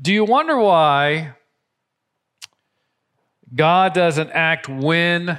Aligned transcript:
Do 0.00 0.12
you 0.12 0.24
wonder 0.24 0.56
why 0.56 1.34
God 3.54 3.94
doesn't 3.94 4.30
act 4.30 4.68
when 4.68 5.36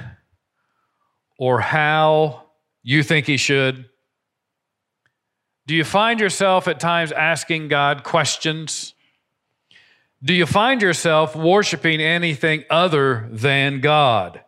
or 1.38 1.60
how 1.60 2.44
you 2.82 3.02
think 3.02 3.26
He 3.26 3.36
should? 3.36 3.86
Do 5.66 5.74
you 5.74 5.84
find 5.84 6.20
yourself 6.20 6.68
at 6.68 6.80
times 6.80 7.12
asking 7.12 7.68
God 7.68 8.02
questions? 8.02 8.94
Do 10.22 10.34
you 10.34 10.44
find 10.44 10.82
yourself 10.82 11.34
worshiping 11.34 12.00
anything 12.00 12.64
other 12.68 13.28
than 13.30 13.80
God? 13.80 14.42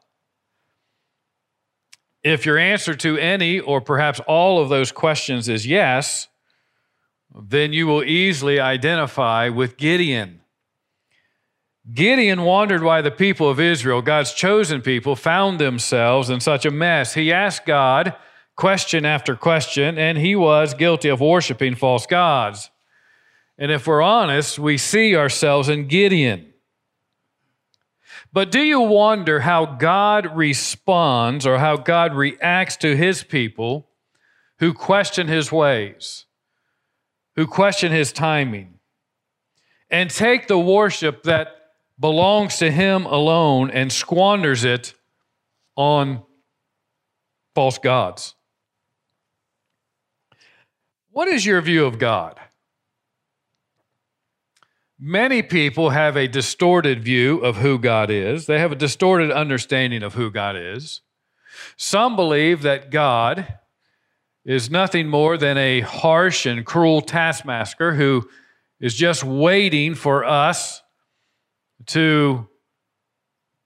If 2.22 2.44
your 2.44 2.58
answer 2.58 2.94
to 2.96 3.16
any 3.16 3.58
or 3.60 3.80
perhaps 3.80 4.20
all 4.26 4.60
of 4.60 4.68
those 4.68 4.92
questions 4.92 5.48
is 5.48 5.66
yes, 5.66 6.28
then 7.34 7.72
you 7.72 7.86
will 7.86 8.04
easily 8.04 8.60
identify 8.60 9.48
with 9.48 9.76
Gideon. 9.76 10.40
Gideon 11.92 12.42
wondered 12.42 12.82
why 12.82 13.00
the 13.00 13.10
people 13.10 13.48
of 13.48 13.58
Israel, 13.58 14.02
God's 14.02 14.32
chosen 14.32 14.82
people, 14.82 15.16
found 15.16 15.58
themselves 15.58 16.30
in 16.30 16.40
such 16.40 16.64
a 16.64 16.70
mess. 16.70 17.14
He 17.14 17.32
asked 17.32 17.66
God 17.66 18.14
question 18.54 19.04
after 19.04 19.34
question, 19.34 19.98
and 19.98 20.18
he 20.18 20.36
was 20.36 20.74
guilty 20.74 21.08
of 21.08 21.20
worshiping 21.20 21.74
false 21.74 22.06
gods. 22.06 22.70
And 23.58 23.72
if 23.72 23.86
we're 23.86 24.02
honest, 24.02 24.58
we 24.58 24.78
see 24.78 25.16
ourselves 25.16 25.68
in 25.68 25.88
Gideon. 25.88 26.52
But 28.32 28.50
do 28.50 28.60
you 28.60 28.80
wonder 28.80 29.40
how 29.40 29.66
God 29.66 30.36
responds 30.36 31.46
or 31.46 31.58
how 31.58 31.76
God 31.76 32.14
reacts 32.14 32.76
to 32.78 32.96
his 32.96 33.22
people 33.22 33.88
who 34.58 34.72
question 34.72 35.28
his 35.28 35.50
ways, 35.52 36.26
who 37.36 37.46
question 37.46 37.92
his 37.92 38.12
timing, 38.12 38.78
and 39.90 40.10
take 40.10 40.48
the 40.48 40.58
worship 40.58 41.22
that 41.24 41.48
belongs 41.98 42.56
to 42.56 42.70
him 42.70 43.06
alone 43.06 43.70
and 43.70 43.92
squanders 43.92 44.64
it 44.64 44.94
on 45.76 46.22
false 47.54 47.78
gods? 47.78 48.34
What 51.10 51.28
is 51.28 51.44
your 51.44 51.60
view 51.60 51.84
of 51.84 51.98
God? 51.98 52.38
Many 54.98 55.42
people 55.42 55.90
have 55.90 56.16
a 56.16 56.28
distorted 56.28 57.02
view 57.02 57.38
of 57.38 57.56
who 57.56 57.78
God 57.78 58.08
is. 58.08 58.46
They 58.46 58.60
have 58.60 58.72
a 58.72 58.76
distorted 58.76 59.30
understanding 59.30 60.02
of 60.02 60.14
who 60.14 60.30
God 60.30 60.56
is. 60.56 61.00
Some 61.76 62.14
believe 62.16 62.62
that 62.62 62.90
God 62.90 63.58
is 64.44 64.70
nothing 64.70 65.08
more 65.08 65.36
than 65.36 65.56
a 65.56 65.80
harsh 65.80 66.46
and 66.46 66.66
cruel 66.66 67.00
taskmaster 67.00 67.94
who 67.94 68.28
is 68.80 68.94
just 68.94 69.22
waiting 69.22 69.94
for 69.94 70.24
us 70.24 70.82
to 71.86 72.48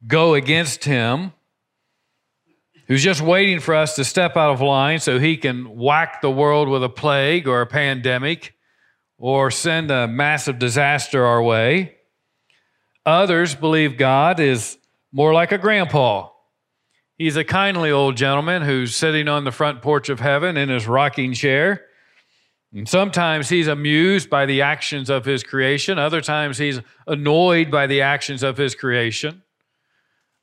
go 0.07 0.35
against 0.35 0.85
him, 0.85 1.33
who's 2.87 3.03
just 3.03 3.23
waiting 3.23 3.59
for 3.59 3.75
us 3.75 3.97
to 3.97 4.05
step 4.05 4.37
out 4.37 4.53
of 4.53 4.61
line 4.61 4.99
so 4.99 5.19
he 5.19 5.37
can 5.37 5.77
whack 5.77 6.21
the 6.21 6.31
world 6.31 6.69
with 6.69 6.85
a 6.85 6.89
plague 6.89 7.49
or 7.49 7.63
a 7.63 7.67
pandemic 7.67 8.55
or 9.19 9.51
send 9.51 9.91
a 9.91 10.07
massive 10.07 10.59
disaster 10.59 11.25
our 11.25 11.43
way. 11.43 11.97
Others 13.07 13.55
believe 13.55 13.97
God 13.97 14.41
is 14.41 14.77
more 15.13 15.33
like 15.33 15.53
a 15.53 15.59
grandpa. 15.59 16.29
He's 17.19 17.37
a 17.37 17.45
kindly 17.45 17.91
old 17.91 18.17
gentleman 18.17 18.63
who's 18.63 18.95
sitting 18.95 19.27
on 19.27 19.45
the 19.45 19.53
front 19.53 19.81
porch 19.81 20.09
of 20.09 20.21
heaven 20.21 20.57
in 20.57 20.69
his 20.69 20.87
rocking 20.87 21.33
chair. 21.33 21.87
And 22.75 22.87
sometimes 22.87 23.49
he's 23.49 23.69
amused 23.69 24.29
by 24.29 24.45
the 24.45 24.61
actions 24.61 25.09
of 25.09 25.25
his 25.25 25.43
creation, 25.43 25.99
other 25.99 26.21
times 26.21 26.59
he's 26.59 26.81
annoyed 27.07 27.71
by 27.71 27.87
the 27.87 28.03
actions 28.03 28.43
of 28.43 28.59
his 28.59 28.75
creation. 28.75 29.43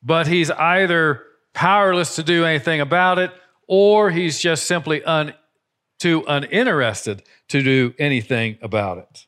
But 0.01 0.25
he's 0.27 0.49
either 0.49 1.23
powerless 1.53 2.15
to 2.15 2.23
do 2.23 2.43
anything 2.43 2.81
about 2.81 3.19
it 3.19 3.31
or 3.67 4.09
he's 4.09 4.39
just 4.39 4.65
simply 4.65 5.03
un- 5.03 5.33
too 5.99 6.23
uninterested 6.27 7.23
to 7.49 7.61
do 7.61 7.93
anything 7.99 8.57
about 8.61 8.97
it. 8.97 9.25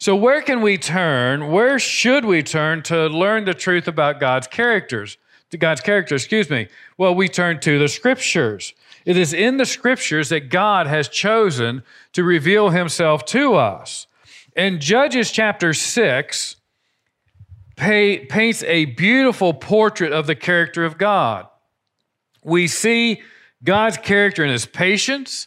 So, 0.00 0.16
where 0.16 0.42
can 0.42 0.60
we 0.60 0.78
turn? 0.78 1.50
Where 1.50 1.78
should 1.78 2.24
we 2.24 2.42
turn 2.42 2.82
to 2.84 3.06
learn 3.06 3.44
the 3.44 3.54
truth 3.54 3.86
about 3.86 4.18
God's 4.18 4.46
characters? 4.46 5.18
To 5.50 5.56
God's 5.56 5.80
character, 5.80 6.14
excuse 6.14 6.50
me. 6.50 6.68
Well, 6.98 7.14
we 7.14 7.28
turn 7.28 7.60
to 7.60 7.78
the 7.78 7.88
scriptures. 7.88 8.74
It 9.04 9.16
is 9.16 9.32
in 9.32 9.56
the 9.56 9.64
scriptures 9.64 10.28
that 10.28 10.50
God 10.50 10.86
has 10.86 11.08
chosen 11.08 11.82
to 12.12 12.22
reveal 12.22 12.70
himself 12.70 13.24
to 13.26 13.54
us. 13.54 14.06
And 14.54 14.80
Judges 14.80 15.30
chapter 15.30 15.72
6 15.72 16.56
pay, 17.76 18.26
paints 18.26 18.62
a 18.64 18.86
beautiful 18.86 19.54
portrait 19.54 20.12
of 20.12 20.26
the 20.26 20.34
character 20.34 20.84
of 20.84 20.98
God. 20.98 21.46
We 22.44 22.66
see 22.66 23.22
God's 23.64 23.96
character 23.96 24.44
in 24.44 24.50
his 24.50 24.66
patience, 24.66 25.46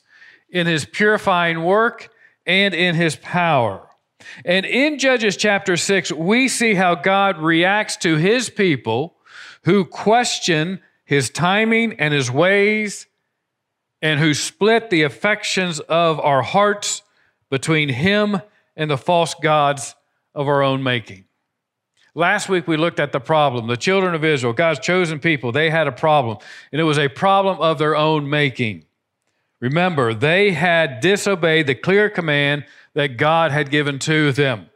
in 0.50 0.66
his 0.66 0.86
purifying 0.86 1.64
work 1.64 2.10
and 2.46 2.74
in 2.74 2.96
his 2.96 3.16
power. 3.16 3.88
And 4.46 4.66
in 4.66 5.00
Judges 5.00 5.38
chapter 5.38 5.78
6, 5.78 6.12
we 6.12 6.48
see 6.48 6.74
how 6.74 6.96
God 6.96 7.38
reacts 7.38 7.98
to 7.98 8.18
his 8.18 8.50
people 8.50 9.16
who 9.64 9.86
question 9.86 10.82
his 11.06 11.30
timing 11.30 12.00
and 12.00 12.14
his 12.14 12.32
ways 12.32 13.08
and 14.02 14.20
who 14.20 14.34
split 14.34 14.90
the 14.90 15.04
affections 15.04 15.80
of 15.82 16.20
our 16.20 16.42
hearts 16.42 17.04
between 17.50 17.90
him 17.90 18.42
and 18.76 18.90
the 18.90 18.98
false 18.98 19.36
gods 19.36 19.96
of 20.34 20.48
our 20.48 20.64
own 20.64 20.82
making. 20.82 21.26
Last 22.14 22.50
week 22.50 22.68
we 22.68 22.78
looked 22.78 23.00
at 23.00 23.12
the 23.12 23.20
problem. 23.20 23.68
The 23.68 23.78
children 23.78 24.16
of 24.16 24.26
Israel, 24.26 24.54
God's 24.54 24.80
chosen 24.80 25.20
people, 25.20 25.52
they 25.52 25.70
had 25.70 25.88
a 25.88 25.92
problem, 25.92 26.38
and 26.72 26.82
it 26.82 26.86
was 26.86 26.98
a 26.98 27.08
problem 27.08 27.60
of 27.60 27.78
their 27.78 27.96
own 27.96 28.30
making. 28.30 28.86
Remember, 29.60 30.14
they 30.14 30.52
had 30.52 31.00
disobeyed 31.00 31.68
the 31.68 31.76
clear 31.76 32.10
command 32.10 32.66
that 32.96 33.18
God 33.18 33.52
had 33.52 33.70
given 33.70 34.00
to 34.00 34.32
them. 34.32 34.71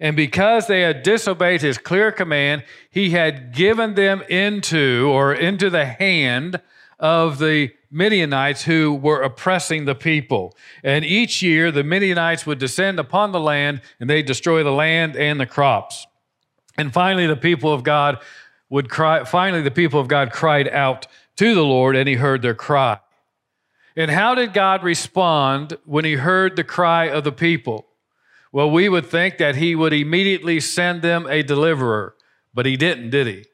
And 0.00 0.14
because 0.14 0.66
they 0.66 0.82
had 0.82 1.02
disobeyed 1.02 1.60
his 1.60 1.76
clear 1.76 2.12
command, 2.12 2.64
he 2.90 3.10
had 3.10 3.52
given 3.52 3.94
them 3.94 4.22
into 4.28 5.10
or 5.10 5.34
into 5.34 5.70
the 5.70 5.86
hand 5.86 6.60
of 6.98 7.38
the 7.38 7.72
Midianites 7.90 8.64
who 8.64 8.92
were 8.94 9.22
oppressing 9.22 9.84
the 9.84 9.94
people. 9.94 10.54
And 10.84 11.04
each 11.04 11.42
year 11.42 11.72
the 11.72 11.84
Midianites 11.84 12.46
would 12.46 12.58
descend 12.58 13.00
upon 13.00 13.32
the 13.32 13.40
land 13.40 13.80
and 13.98 14.08
they 14.08 14.22
destroy 14.22 14.62
the 14.62 14.72
land 14.72 15.16
and 15.16 15.40
the 15.40 15.46
crops. 15.46 16.06
And 16.76 16.92
finally 16.92 17.26
the 17.26 17.36
people 17.36 17.72
of 17.72 17.82
God 17.82 18.18
would 18.70 18.90
cry 18.90 19.24
finally 19.24 19.62
the 19.62 19.70
people 19.70 19.98
of 19.98 20.08
God 20.08 20.30
cried 20.30 20.68
out 20.68 21.06
to 21.36 21.54
the 21.54 21.64
Lord 21.64 21.96
and 21.96 22.08
he 22.08 22.16
heard 22.16 22.42
their 22.42 22.54
cry. 22.54 23.00
And 23.96 24.10
how 24.10 24.34
did 24.34 24.52
God 24.52 24.84
respond 24.84 25.76
when 25.84 26.04
he 26.04 26.14
heard 26.14 26.54
the 26.54 26.64
cry 26.64 27.06
of 27.06 27.24
the 27.24 27.32
people? 27.32 27.87
Well, 28.52 28.70
we 28.70 28.88
would 28.88 29.06
think 29.06 29.38
that 29.38 29.56
he 29.56 29.74
would 29.74 29.92
immediately 29.92 30.60
send 30.60 31.02
them 31.02 31.26
a 31.26 31.42
deliverer, 31.42 32.14
but 32.54 32.66
he 32.66 32.76
didn't, 32.76 33.10
did 33.10 33.26
he? 33.26 33.44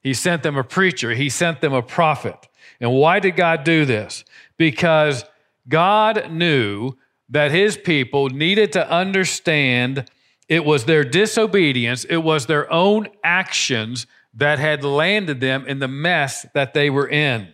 He 0.00 0.14
sent 0.14 0.42
them 0.42 0.56
a 0.56 0.64
preacher, 0.64 1.14
he 1.14 1.28
sent 1.28 1.60
them 1.60 1.72
a 1.72 1.82
prophet. 1.82 2.48
And 2.80 2.92
why 2.92 3.18
did 3.18 3.36
God 3.36 3.64
do 3.64 3.84
this? 3.84 4.24
Because 4.56 5.24
God 5.68 6.30
knew 6.30 6.92
that 7.28 7.50
his 7.50 7.76
people 7.76 8.28
needed 8.28 8.72
to 8.72 8.90
understand 8.90 10.08
it 10.48 10.64
was 10.64 10.84
their 10.86 11.04
disobedience, 11.04 12.04
it 12.04 12.18
was 12.18 12.46
their 12.46 12.72
own 12.72 13.08
actions 13.22 14.06
that 14.34 14.58
had 14.58 14.84
landed 14.84 15.40
them 15.40 15.66
in 15.66 15.78
the 15.78 15.88
mess 15.88 16.46
that 16.54 16.72
they 16.72 16.88
were 16.88 17.08
in. 17.08 17.52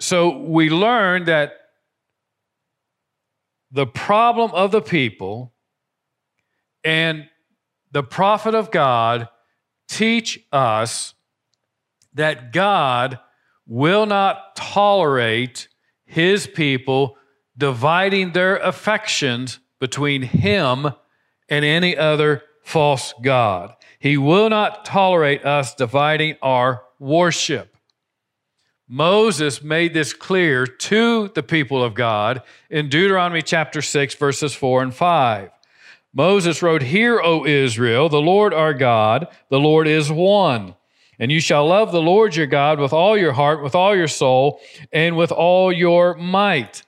So 0.00 0.38
we 0.38 0.70
learn 0.70 1.24
that 1.26 1.65
the 3.76 3.86
problem 3.86 4.50
of 4.52 4.70
the 4.70 4.80
people 4.80 5.52
and 6.82 7.28
the 7.92 8.02
prophet 8.02 8.54
of 8.54 8.70
God 8.70 9.28
teach 9.86 10.40
us 10.50 11.12
that 12.14 12.54
God 12.54 13.18
will 13.66 14.06
not 14.06 14.56
tolerate 14.56 15.68
his 16.06 16.46
people 16.46 17.18
dividing 17.58 18.32
their 18.32 18.56
affections 18.56 19.58
between 19.78 20.22
him 20.22 20.86
and 21.50 21.64
any 21.66 21.94
other 21.98 22.44
false 22.62 23.12
God. 23.22 23.74
He 23.98 24.16
will 24.16 24.48
not 24.48 24.86
tolerate 24.86 25.44
us 25.44 25.74
dividing 25.74 26.36
our 26.40 26.82
worship. 26.98 27.75
Moses 28.88 29.62
made 29.62 29.94
this 29.94 30.12
clear 30.12 30.64
to 30.64 31.28
the 31.28 31.42
people 31.42 31.82
of 31.82 31.94
God 31.94 32.42
in 32.70 32.88
Deuteronomy 32.88 33.42
chapter 33.42 33.82
6, 33.82 34.14
verses 34.14 34.54
4 34.54 34.84
and 34.84 34.94
5. 34.94 35.50
Moses 36.14 36.62
wrote, 36.62 36.82
Hear, 36.82 37.20
O 37.20 37.44
Israel, 37.44 38.08
the 38.08 38.20
Lord 38.20 38.54
our 38.54 38.72
God, 38.72 39.26
the 39.48 39.58
Lord 39.58 39.88
is 39.88 40.10
one. 40.10 40.76
And 41.18 41.32
you 41.32 41.40
shall 41.40 41.66
love 41.66 41.90
the 41.90 42.00
Lord 42.00 42.36
your 42.36 42.46
God 42.46 42.78
with 42.78 42.92
all 42.92 43.16
your 43.16 43.32
heart, 43.32 43.62
with 43.62 43.74
all 43.74 43.96
your 43.96 44.08
soul, 44.08 44.60
and 44.92 45.16
with 45.16 45.32
all 45.32 45.72
your 45.72 46.14
might. 46.14 46.82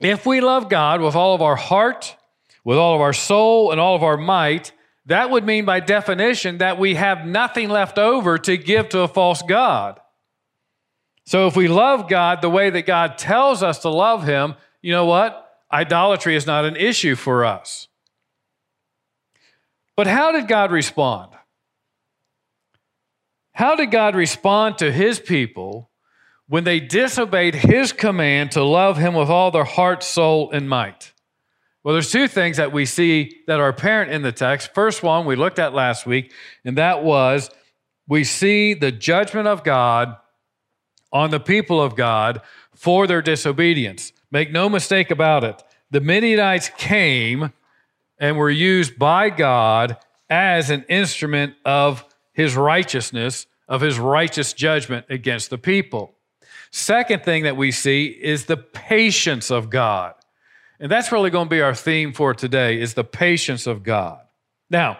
If 0.00 0.26
we 0.26 0.40
love 0.40 0.68
God 0.68 1.00
with 1.00 1.14
all 1.14 1.34
of 1.34 1.40
our 1.40 1.56
heart, 1.56 2.16
with 2.64 2.76
all 2.76 2.94
of 2.94 3.00
our 3.00 3.12
soul 3.12 3.70
and 3.70 3.80
all 3.80 3.96
of 3.96 4.02
our 4.02 4.16
might, 4.16 4.72
that 5.06 5.30
would 5.30 5.44
mean 5.44 5.64
by 5.64 5.80
definition 5.80 6.58
that 6.58 6.78
we 6.78 6.96
have 6.96 7.24
nothing 7.24 7.70
left 7.70 7.98
over 7.98 8.36
to 8.38 8.56
give 8.58 8.90
to 8.90 9.00
a 9.00 9.08
false 9.08 9.40
God. 9.42 10.00
So 11.30 11.46
if 11.46 11.54
we 11.54 11.68
love 11.68 12.08
God 12.08 12.42
the 12.42 12.50
way 12.50 12.70
that 12.70 12.86
God 12.86 13.16
tells 13.16 13.62
us 13.62 13.78
to 13.82 13.88
love 13.88 14.24
Him, 14.24 14.56
you 14.82 14.90
know 14.90 15.04
what? 15.04 15.60
Idolatry 15.72 16.34
is 16.34 16.44
not 16.44 16.64
an 16.64 16.74
issue 16.74 17.14
for 17.14 17.44
us. 17.44 17.86
But 19.94 20.08
how 20.08 20.32
did 20.32 20.48
God 20.48 20.72
respond? 20.72 21.30
How 23.52 23.76
did 23.76 23.92
God 23.92 24.16
respond 24.16 24.78
to 24.78 24.90
His 24.90 25.20
people 25.20 25.92
when 26.48 26.64
they 26.64 26.80
disobeyed 26.80 27.54
His 27.54 27.92
command 27.92 28.50
to 28.50 28.64
love 28.64 28.96
Him 28.96 29.14
with 29.14 29.30
all 29.30 29.52
their 29.52 29.62
heart, 29.62 30.02
soul, 30.02 30.50
and 30.50 30.68
might? 30.68 31.12
Well, 31.84 31.92
there's 31.92 32.10
two 32.10 32.26
things 32.26 32.56
that 32.56 32.72
we 32.72 32.86
see 32.86 33.36
that 33.46 33.60
are 33.60 33.68
apparent 33.68 34.10
in 34.10 34.22
the 34.22 34.32
text. 34.32 34.74
First 34.74 35.04
one 35.04 35.26
we 35.26 35.36
looked 35.36 35.60
at 35.60 35.74
last 35.74 36.06
week, 36.06 36.32
and 36.64 36.76
that 36.76 37.04
was 37.04 37.52
we 38.08 38.24
see 38.24 38.74
the 38.74 38.90
judgment 38.90 39.46
of 39.46 39.62
God 39.62 40.16
on 41.12 41.30
the 41.30 41.40
people 41.40 41.82
of 41.82 41.96
God 41.96 42.40
for 42.74 43.06
their 43.06 43.22
disobedience. 43.22 44.12
Make 44.30 44.52
no 44.52 44.68
mistake 44.68 45.10
about 45.10 45.44
it. 45.44 45.62
The 45.90 46.00
Midianites 46.00 46.70
came 46.76 47.52
and 48.18 48.36
were 48.36 48.50
used 48.50 48.98
by 48.98 49.30
God 49.30 49.96
as 50.28 50.70
an 50.70 50.84
instrument 50.88 51.54
of 51.64 52.04
his 52.32 52.56
righteousness, 52.56 53.46
of 53.68 53.80
his 53.80 53.98
righteous 53.98 54.52
judgment 54.52 55.06
against 55.08 55.50
the 55.50 55.58
people. 55.58 56.14
Second 56.70 57.24
thing 57.24 57.42
that 57.42 57.56
we 57.56 57.72
see 57.72 58.06
is 58.06 58.44
the 58.44 58.56
patience 58.56 59.50
of 59.50 59.70
God. 59.70 60.14
And 60.78 60.90
that's 60.90 61.10
really 61.12 61.30
going 61.30 61.46
to 61.46 61.50
be 61.50 61.60
our 61.60 61.74
theme 61.74 62.12
for 62.12 62.32
today 62.32 62.80
is 62.80 62.94
the 62.94 63.04
patience 63.04 63.66
of 63.66 63.82
God. 63.82 64.20
Now, 64.70 64.98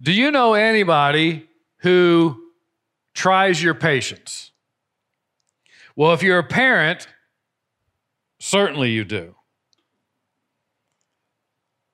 do 0.00 0.12
you 0.12 0.30
know 0.30 0.54
anybody 0.54 1.48
who 1.78 2.40
tries 3.20 3.62
your 3.62 3.74
patience? 3.74 4.50
Well, 5.94 6.14
if 6.14 6.22
you're 6.22 6.38
a 6.38 6.42
parent, 6.42 7.06
certainly 8.38 8.92
you 8.92 9.04
do. 9.04 9.34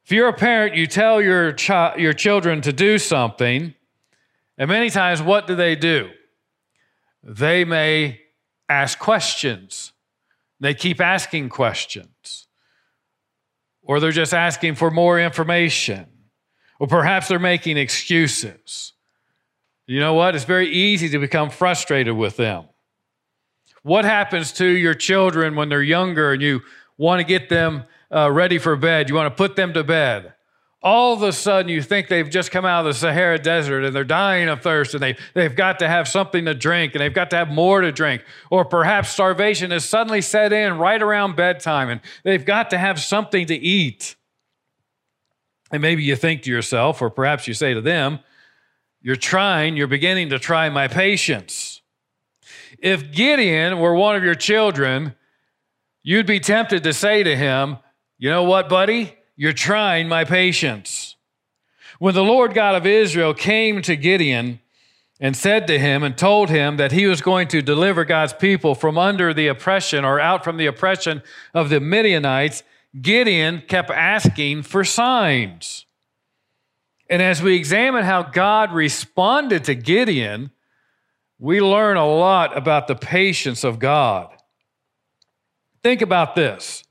If 0.04 0.12
you're 0.12 0.28
a 0.28 0.32
parent, 0.32 0.76
you 0.76 0.86
tell 0.86 1.20
your, 1.20 1.52
chi- 1.52 1.96
your 1.96 2.12
children 2.12 2.60
to 2.60 2.72
do 2.72 2.96
something, 2.98 3.74
and 4.56 4.68
many 4.68 4.88
times, 4.88 5.20
what 5.20 5.48
do 5.48 5.56
they 5.56 5.74
do? 5.74 6.10
They 7.24 7.64
may 7.64 8.20
ask 8.68 8.96
questions 8.96 9.92
they 10.60 10.74
keep 10.74 11.00
asking 11.00 11.48
questions, 11.50 12.46
or 13.82 14.00
they're 14.00 14.10
just 14.10 14.32
asking 14.32 14.76
for 14.76 14.90
more 14.90 15.20
information, 15.20 16.06
or 16.80 16.86
perhaps 16.86 17.28
they're 17.28 17.38
making 17.38 17.76
excuses. 17.76 18.94
You 19.86 20.00
know 20.00 20.14
what? 20.14 20.34
It's 20.34 20.44
very 20.44 20.68
easy 20.68 21.08
to 21.10 21.18
become 21.18 21.50
frustrated 21.50 22.16
with 22.16 22.36
them. 22.36 22.64
What 23.82 24.04
happens 24.04 24.52
to 24.54 24.66
your 24.66 24.94
children 24.94 25.54
when 25.54 25.68
they're 25.68 25.82
younger 25.82 26.32
and 26.32 26.42
you 26.42 26.62
want 26.98 27.20
to 27.20 27.24
get 27.24 27.48
them 27.48 27.84
uh, 28.12 28.30
ready 28.30 28.58
for 28.58 28.74
bed? 28.74 29.08
You 29.08 29.14
want 29.14 29.32
to 29.32 29.36
put 29.36 29.54
them 29.54 29.72
to 29.74 29.84
bed 29.84 30.34
all 30.86 31.14
of 31.14 31.22
a 31.22 31.32
sudden 31.32 31.68
you 31.68 31.82
think 31.82 32.06
they've 32.06 32.30
just 32.30 32.52
come 32.52 32.64
out 32.64 32.86
of 32.86 32.86
the 32.86 32.94
Sahara 32.94 33.40
Desert 33.40 33.82
and 33.82 33.94
they're 33.94 34.04
dying 34.04 34.48
of 34.48 34.62
thirst 34.62 34.94
and 34.94 35.02
they, 35.02 35.16
they've 35.34 35.56
got 35.56 35.80
to 35.80 35.88
have 35.88 36.06
something 36.06 36.44
to 36.44 36.54
drink 36.54 36.94
and 36.94 37.00
they've 37.00 37.12
got 37.12 37.30
to 37.30 37.36
have 37.36 37.48
more 37.48 37.80
to 37.80 37.90
drink. 37.90 38.22
Or 38.50 38.64
perhaps 38.64 39.08
starvation 39.08 39.72
has 39.72 39.84
suddenly 39.84 40.20
set 40.20 40.52
in 40.52 40.78
right 40.78 41.02
around 41.02 41.34
bedtime 41.34 41.88
and 41.88 42.00
they've 42.22 42.44
got 42.44 42.70
to 42.70 42.78
have 42.78 43.00
something 43.00 43.46
to 43.46 43.56
eat. 43.56 44.14
And 45.72 45.82
maybe 45.82 46.04
you 46.04 46.14
think 46.14 46.42
to 46.42 46.50
yourself, 46.52 47.02
or 47.02 47.10
perhaps 47.10 47.48
you 47.48 47.54
say 47.54 47.74
to 47.74 47.80
them, 47.80 48.20
You're 49.06 49.14
trying, 49.14 49.76
you're 49.76 49.86
beginning 49.86 50.30
to 50.30 50.38
try 50.40 50.68
my 50.68 50.88
patience. 50.88 51.80
If 52.80 53.12
Gideon 53.12 53.78
were 53.78 53.94
one 53.94 54.16
of 54.16 54.24
your 54.24 54.34
children, 54.34 55.14
you'd 56.02 56.26
be 56.26 56.40
tempted 56.40 56.82
to 56.82 56.92
say 56.92 57.22
to 57.22 57.36
him, 57.36 57.76
You 58.18 58.30
know 58.30 58.42
what, 58.42 58.68
buddy? 58.68 59.14
You're 59.36 59.52
trying 59.52 60.08
my 60.08 60.24
patience. 60.24 61.14
When 62.00 62.16
the 62.16 62.24
Lord 62.24 62.52
God 62.52 62.74
of 62.74 62.84
Israel 62.84 63.32
came 63.32 63.80
to 63.82 63.94
Gideon 63.94 64.58
and 65.20 65.36
said 65.36 65.68
to 65.68 65.78
him 65.78 66.02
and 66.02 66.18
told 66.18 66.50
him 66.50 66.76
that 66.78 66.90
he 66.90 67.06
was 67.06 67.20
going 67.20 67.46
to 67.46 67.62
deliver 67.62 68.04
God's 68.04 68.32
people 68.32 68.74
from 68.74 68.98
under 68.98 69.32
the 69.32 69.46
oppression 69.46 70.04
or 70.04 70.18
out 70.18 70.42
from 70.42 70.56
the 70.56 70.66
oppression 70.66 71.22
of 71.54 71.68
the 71.68 71.78
Midianites, 71.78 72.64
Gideon 73.00 73.62
kept 73.68 73.90
asking 73.90 74.64
for 74.64 74.82
signs. 74.82 75.85
And 77.08 77.22
as 77.22 77.42
we 77.42 77.54
examine 77.54 78.04
how 78.04 78.22
God 78.22 78.72
responded 78.72 79.64
to 79.64 79.74
Gideon, 79.74 80.50
we 81.38 81.60
learn 81.60 81.96
a 81.96 82.06
lot 82.06 82.56
about 82.56 82.88
the 82.88 82.96
patience 82.96 83.62
of 83.62 83.78
God. 83.78 84.34
Think 85.82 86.02
about 86.02 86.34
this 86.34 86.82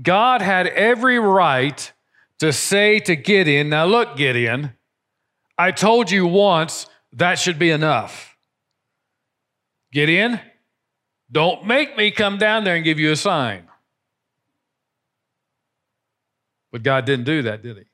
God 0.00 0.40
had 0.40 0.66
every 0.68 1.18
right 1.18 1.92
to 2.38 2.52
say 2.52 2.98
to 3.00 3.14
Gideon, 3.16 3.68
Now 3.68 3.84
look, 3.84 4.16
Gideon, 4.16 4.72
I 5.58 5.72
told 5.72 6.10
you 6.10 6.26
once 6.26 6.86
that 7.12 7.38
should 7.38 7.58
be 7.58 7.70
enough. 7.70 8.36
Gideon, 9.92 10.40
don't 11.30 11.66
make 11.66 11.96
me 11.96 12.10
come 12.10 12.38
down 12.38 12.64
there 12.64 12.76
and 12.76 12.84
give 12.84 12.98
you 12.98 13.12
a 13.12 13.16
sign. 13.16 13.68
But 16.70 16.82
God 16.82 17.04
didn't 17.04 17.26
do 17.26 17.42
that, 17.42 17.62
did 17.62 17.76
he? 17.76 17.84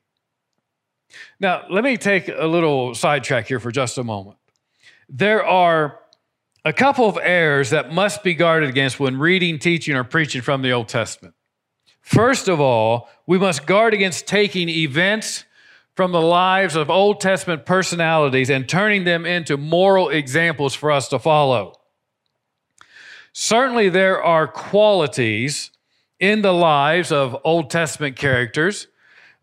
Now, 1.39 1.65
let 1.69 1.83
me 1.83 1.97
take 1.97 2.27
a 2.27 2.47
little 2.47 2.93
sidetrack 2.95 3.47
here 3.47 3.59
for 3.59 3.71
just 3.71 3.97
a 3.97 4.03
moment. 4.03 4.37
There 5.07 5.43
are 5.43 5.99
a 6.65 6.73
couple 6.73 7.07
of 7.07 7.17
errors 7.21 7.71
that 7.71 7.93
must 7.93 8.23
be 8.23 8.33
guarded 8.33 8.69
against 8.69 8.99
when 8.99 9.17
reading, 9.17 9.59
teaching, 9.59 9.95
or 9.95 10.03
preaching 10.03 10.41
from 10.41 10.61
the 10.61 10.71
Old 10.71 10.87
Testament. 10.87 11.33
First 12.01 12.47
of 12.47 12.59
all, 12.59 13.09
we 13.25 13.37
must 13.37 13.65
guard 13.65 13.93
against 13.93 14.27
taking 14.27 14.69
events 14.69 15.45
from 15.95 16.11
the 16.11 16.21
lives 16.21 16.75
of 16.75 16.89
Old 16.89 17.19
Testament 17.21 17.65
personalities 17.65 18.49
and 18.49 18.67
turning 18.67 19.03
them 19.03 19.25
into 19.25 19.57
moral 19.57 20.09
examples 20.09 20.73
for 20.73 20.91
us 20.91 21.07
to 21.09 21.19
follow. 21.19 21.73
Certainly, 23.33 23.89
there 23.89 24.21
are 24.21 24.47
qualities 24.47 25.71
in 26.19 26.41
the 26.41 26.53
lives 26.53 27.11
of 27.11 27.37
Old 27.43 27.69
Testament 27.69 28.15
characters 28.15 28.87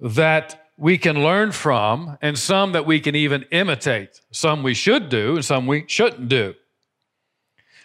that 0.00 0.65
we 0.78 0.98
can 0.98 1.22
learn 1.22 1.52
from, 1.52 2.18
and 2.20 2.38
some 2.38 2.72
that 2.72 2.84
we 2.84 3.00
can 3.00 3.14
even 3.14 3.44
imitate. 3.50 4.20
Some 4.30 4.62
we 4.62 4.74
should 4.74 5.08
do, 5.08 5.36
and 5.36 5.44
some 5.44 5.66
we 5.66 5.84
shouldn't 5.86 6.28
do. 6.28 6.54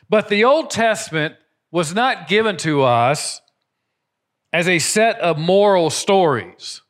But 0.09 0.27
the 0.27 0.43
Old 0.43 0.69
Testament 0.69 1.35
was 1.71 1.95
not 1.95 2.27
given 2.27 2.57
to 2.57 2.83
us 2.83 3.41
as 4.51 4.67
a 4.67 4.79
set 4.79 5.17
of 5.19 5.37
moral 5.37 5.89
stories. 5.89 6.81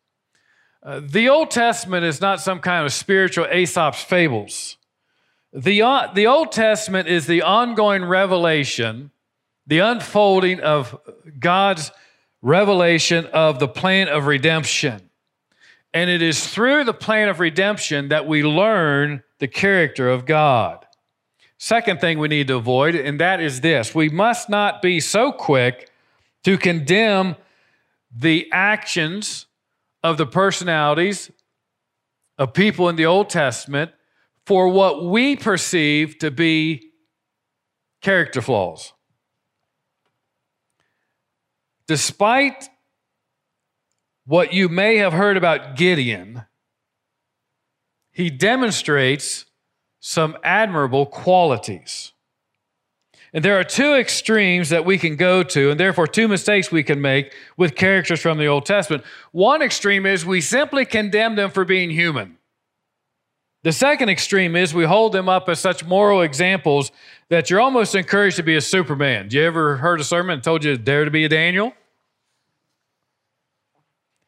Uh, 0.84 1.02
the 1.04 1.30
Old 1.30 1.52
Testament 1.52 2.04
is 2.04 2.20
not 2.20 2.42
some 2.42 2.60
kind 2.60 2.84
of 2.84 2.92
spiritual 2.92 3.46
Aesop's 3.46 4.02
fables. 4.02 4.78
The, 5.54 5.84
uh, 5.84 6.12
the 6.16 6.26
Old 6.26 6.52
Testament 6.52 7.08
is 7.08 7.28
the 7.28 7.44
ongoing 7.44 8.04
revelation, 8.06 9.12
the 9.68 9.80
unfolding 9.80 10.60
of 10.62 11.00
God's 11.38 11.92
revelation 12.42 13.28
of 13.28 13.60
the 13.60 13.68
plan 13.68 14.08
of 14.08 14.26
redemption. 14.26 15.11
And 15.94 16.10
it 16.10 16.22
is 16.22 16.48
through 16.48 16.86
the 16.86 16.94
plan 16.94 17.28
of 17.28 17.40
redemption 17.40 18.10
that 18.10 18.28
we 18.28 18.44
learn 18.44 19.24
the 19.40 19.48
character 19.48 20.10
of 20.10 20.26
God. 20.26 20.86
Second 21.58 22.02
thing 22.02 22.18
we 22.18 22.28
need 22.28 22.48
to 22.48 22.56
avoid, 22.56 22.96
and 22.96 23.20
that 23.20 23.40
is 23.40 23.62
this 23.62 23.94
we 23.94 24.10
must 24.10 24.50
not 24.50 24.82
be 24.82 25.00
so 25.00 25.32
quick 25.32 25.92
to 26.44 26.58
condemn 26.58 27.36
the 28.16 28.50
actions 28.52 29.46
of 30.04 30.18
the 30.18 30.26
personalities 30.26 31.32
of 32.38 32.54
people 32.54 32.90
in 32.90 32.96
the 32.96 33.06
Old 33.06 33.30
Testament 33.30 33.92
for 34.46 34.70
what 34.70 35.06
we 35.06 35.36
perceive 35.36 36.18
to 36.20 36.32
be 36.32 36.92
character 38.02 38.42
flaws. 38.42 38.94
Despite 41.88 42.70
what 44.32 44.54
you 44.54 44.70
may 44.70 44.96
have 44.96 45.12
heard 45.12 45.36
about 45.36 45.76
Gideon, 45.76 46.46
he 48.14 48.30
demonstrates 48.30 49.46
some 50.00 50.38
admirable 50.42 51.06
qualities. 51.06 52.14
And 53.34 53.44
there 53.44 53.60
are 53.60 53.66
two 53.66 53.94
extremes 53.96 54.70
that 54.70 54.86
we 54.86 54.98
can 54.98 55.18
go 55.18 55.44
to, 55.44 55.72
and 55.72 55.78
therefore 55.78 56.08
two 56.08 56.30
mistakes 56.30 56.72
we 56.72 56.82
can 56.82 57.02
make 57.02 57.36
with 57.58 57.76
characters 57.76 58.22
from 58.22 58.38
the 58.38 58.46
Old 58.46 58.66
Testament. 58.66 59.04
One 59.34 59.62
extreme 59.62 60.06
is 60.06 60.26
we 60.26 60.40
simply 60.40 60.86
condemn 60.86 61.36
them 61.36 61.52
for 61.52 61.66
being 61.66 61.90
human. 61.90 62.38
The 63.64 63.74
second 63.74 64.08
extreme 64.08 64.56
is 64.56 64.74
we 64.74 64.86
hold 64.86 65.12
them 65.12 65.28
up 65.28 65.50
as 65.50 65.60
such 65.60 65.84
moral 65.84 66.22
examples 66.22 66.94
that 67.28 67.50
you're 67.50 67.60
almost 67.60 67.96
encouraged 67.96 68.38
to 68.38 68.44
be 68.44 68.56
a 68.56 68.62
Superman. 68.62 69.28
You 69.30 69.44
ever 69.44 69.76
heard 69.76 70.00
a 70.00 70.06
sermon 70.06 70.36
and 70.36 70.44
told 70.44 70.64
you 70.64 70.78
to 70.78 70.82
dare 70.82 71.04
to 71.04 71.12
be 71.12 71.26
a 71.26 71.30
Daniel? 71.30 71.74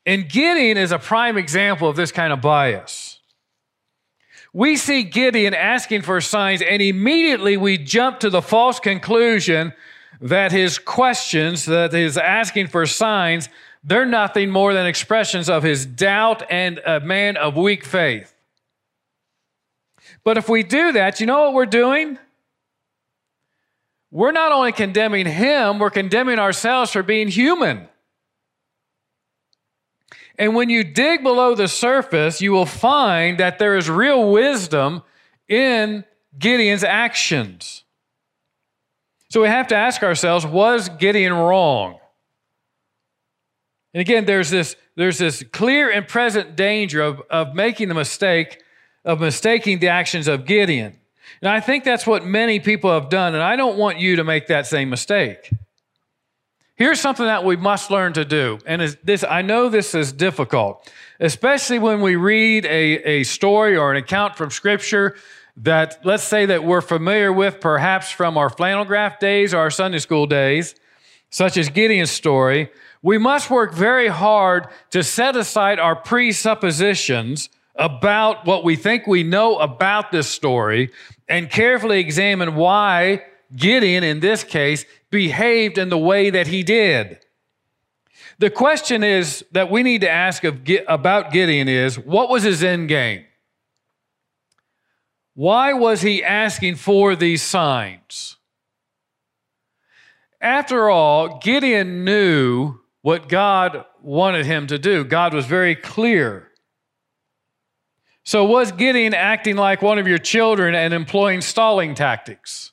And 0.06 0.28
Gideon 0.28 0.78
is 0.78 0.92
a 0.92 1.00
prime 1.00 1.38
example 1.38 1.88
of 1.88 1.96
this 1.96 2.12
kind 2.12 2.34
of 2.34 2.42
bias. 2.42 3.20
We 4.52 4.76
see 4.76 5.04
Gideon 5.04 5.54
asking 5.54 6.04
for 6.04 6.22
signs, 6.22 6.62
and 6.62 6.82
immediately 6.82 7.58
we 7.58 7.78
jump 7.78 8.20
to 8.20 8.30
the 8.30 8.42
false 8.42 8.80
conclusion 8.80 9.74
that 10.22 10.52
his 10.52 10.78
questions, 10.78 11.66
that 11.66 11.92
his 11.92 12.18
asking 12.18 12.68
for 12.68 12.86
signs, 12.86 13.50
they're 13.84 14.06
nothing 14.06 14.50
more 14.50 14.74
than 14.74 14.86
expressions 14.86 15.50
of 15.50 15.64
his 15.64 15.86
doubt 15.86 16.44
and 16.50 16.80
a 16.86 17.00
man 17.00 17.36
of 17.36 17.58
weak 17.58 17.84
faith. 17.84 18.34
But 20.24 20.38
if 20.38 20.48
we 20.48 20.64
do 20.64 20.92
that, 20.94 21.20
you 21.20 21.26
know 21.26 21.46
what 21.46 21.54
we're 21.54 21.66
doing? 21.66 22.18
We're 24.12 24.32
not 24.32 24.52
only 24.52 24.72
condemning 24.72 25.26
him, 25.26 25.80
we're 25.80 25.90
condemning 25.90 26.38
ourselves 26.38 26.92
for 26.92 27.04
being 27.04 27.28
human. 27.28 27.90
And 30.38 30.56
when 30.56 30.70
you 30.70 30.84
dig 30.84 31.24
below 31.24 31.56
the 31.56 31.68
surface, 31.68 32.42
you 32.42 32.52
will 32.52 32.66
find 32.66 33.38
that 33.40 33.60
there 33.60 33.78
is 33.78 33.90
real 33.90 34.32
wisdom 34.32 35.04
in 35.48 36.06
Gideon's 36.38 36.84
actions. 36.84 37.84
So 39.30 39.42
we 39.42 39.48
have 39.48 39.68
to 39.68 39.76
ask 39.76 40.04
ourselves 40.04 40.46
was 40.46 40.90
Gideon 40.90 41.34
wrong? 41.34 42.00
And 43.94 44.02
again, 44.02 44.26
there's 44.26 44.50
this, 44.50 44.76
there's 44.96 45.20
this 45.20 45.44
clear 45.52 45.92
and 45.92 46.08
present 46.08 46.56
danger 46.56 47.02
of, 47.02 47.22
of 47.30 47.54
making 47.54 47.90
the 47.90 47.94
mistake 47.94 48.64
of 49.06 49.20
mistaking 49.20 49.80
the 49.80 49.90
actions 49.90 50.28
of 50.28 50.46
Gideon. 50.46 50.98
And 51.42 51.50
I 51.50 51.60
think 51.60 51.84
that's 51.84 52.08
what 52.08 52.26
many 52.26 52.60
people 52.60 52.92
have 52.92 53.10
done, 53.10 53.34
and 53.34 53.44
I 53.44 53.56
don't 53.56 53.78
want 53.78 54.00
you 54.00 54.16
to 54.18 54.24
make 54.24 54.48
that 54.48 54.66
same 54.68 54.90
mistake. 54.90 55.52
Here's 56.76 57.00
something 57.00 57.28
that 57.28 57.44
we 57.44 57.56
must 57.56 57.92
learn 57.92 58.14
to 58.14 58.26
do. 58.26 58.58
And 58.66 58.82
this, 59.04 59.24
I 59.24 59.44
know 59.44 59.70
this 59.70 59.94
is 59.94 60.12
difficult, 60.12 60.92
especially 61.20 61.78
when 61.78 62.02
we 62.02 62.16
read 62.16 62.66
a, 62.66 63.20
a 63.20 63.24
story 63.24 63.78
or 63.78 63.92
an 63.92 63.98
account 63.98 64.36
from 64.36 64.50
Scripture 64.50 65.16
that, 65.58 66.00
let's 66.04 66.24
say, 66.24 66.48
that 66.48 66.64
we're 66.64 66.82
familiar 66.82 67.32
with 67.32 67.62
perhaps 67.62 68.10
from 68.10 68.40
our 68.40 68.50
flannel 68.50 68.86
graph 68.86 69.20
days 69.20 69.54
or 69.54 69.60
our 69.60 69.70
Sunday 69.70 70.00
school 70.00 70.26
days, 70.26 70.74
such 71.30 71.58
as 71.58 71.70
Gideon's 71.70 72.10
story. 72.10 72.72
We 73.04 73.20
must 73.20 73.52
work 73.52 73.74
very 73.74 74.08
hard 74.08 74.68
to 74.92 75.04
set 75.04 75.36
aside 75.36 75.78
our 75.78 75.96
presuppositions 75.96 77.50
about 77.76 78.48
what 78.48 78.64
we 78.64 78.76
think 78.76 79.06
we 79.06 79.22
know 79.22 79.60
about 79.60 80.12
this 80.12 80.28
story 80.28 80.92
and 81.30 81.52
carefully 81.52 82.00
examine 82.00 82.56
why 82.56 83.24
Gideon, 83.56 84.04
in 84.04 84.20
this 84.20 84.44
case, 84.44 84.86
behaved 85.10 85.78
in 85.78 85.90
the 85.90 85.98
way 85.98 86.30
that 86.30 86.48
he 86.48 86.64
did. 86.64 87.20
The 88.40 88.50
question 88.50 89.04
is 89.04 89.46
that 89.52 89.70
we 89.70 89.84
need 89.84 90.02
to 90.02 90.10
ask 90.10 90.44
of, 90.44 90.62
about 90.88 91.32
Gideon 91.32 91.68
is 91.68 91.98
what 91.98 92.30
was 92.30 92.44
his 92.44 92.64
end 92.64 92.90
game? 92.90 93.26
Why 95.36 95.74
was 95.74 96.02
he 96.02 96.24
asking 96.24 96.76
for 96.76 97.16
these 97.16 97.42
signs? 97.42 98.38
After 100.42 100.90
all, 100.90 101.40
Gideon 101.40 102.04
knew 102.04 102.80
what 103.02 103.30
God 103.30 103.86
wanted 104.02 104.46
him 104.46 104.68
to 104.68 104.78
do. 104.78 105.06
God 105.06 105.34
was 105.34 105.46
very 105.46 105.76
clear. 105.76 106.50
So, 108.26 108.44
was 108.44 108.72
Gideon 108.72 109.14
acting 109.14 109.56
like 109.56 109.82
one 109.82 110.00
of 110.00 110.08
your 110.08 110.18
children 110.18 110.76
and 110.76 110.94
employing 110.94 111.42
stalling 111.42 111.96
tactics? 111.96 112.73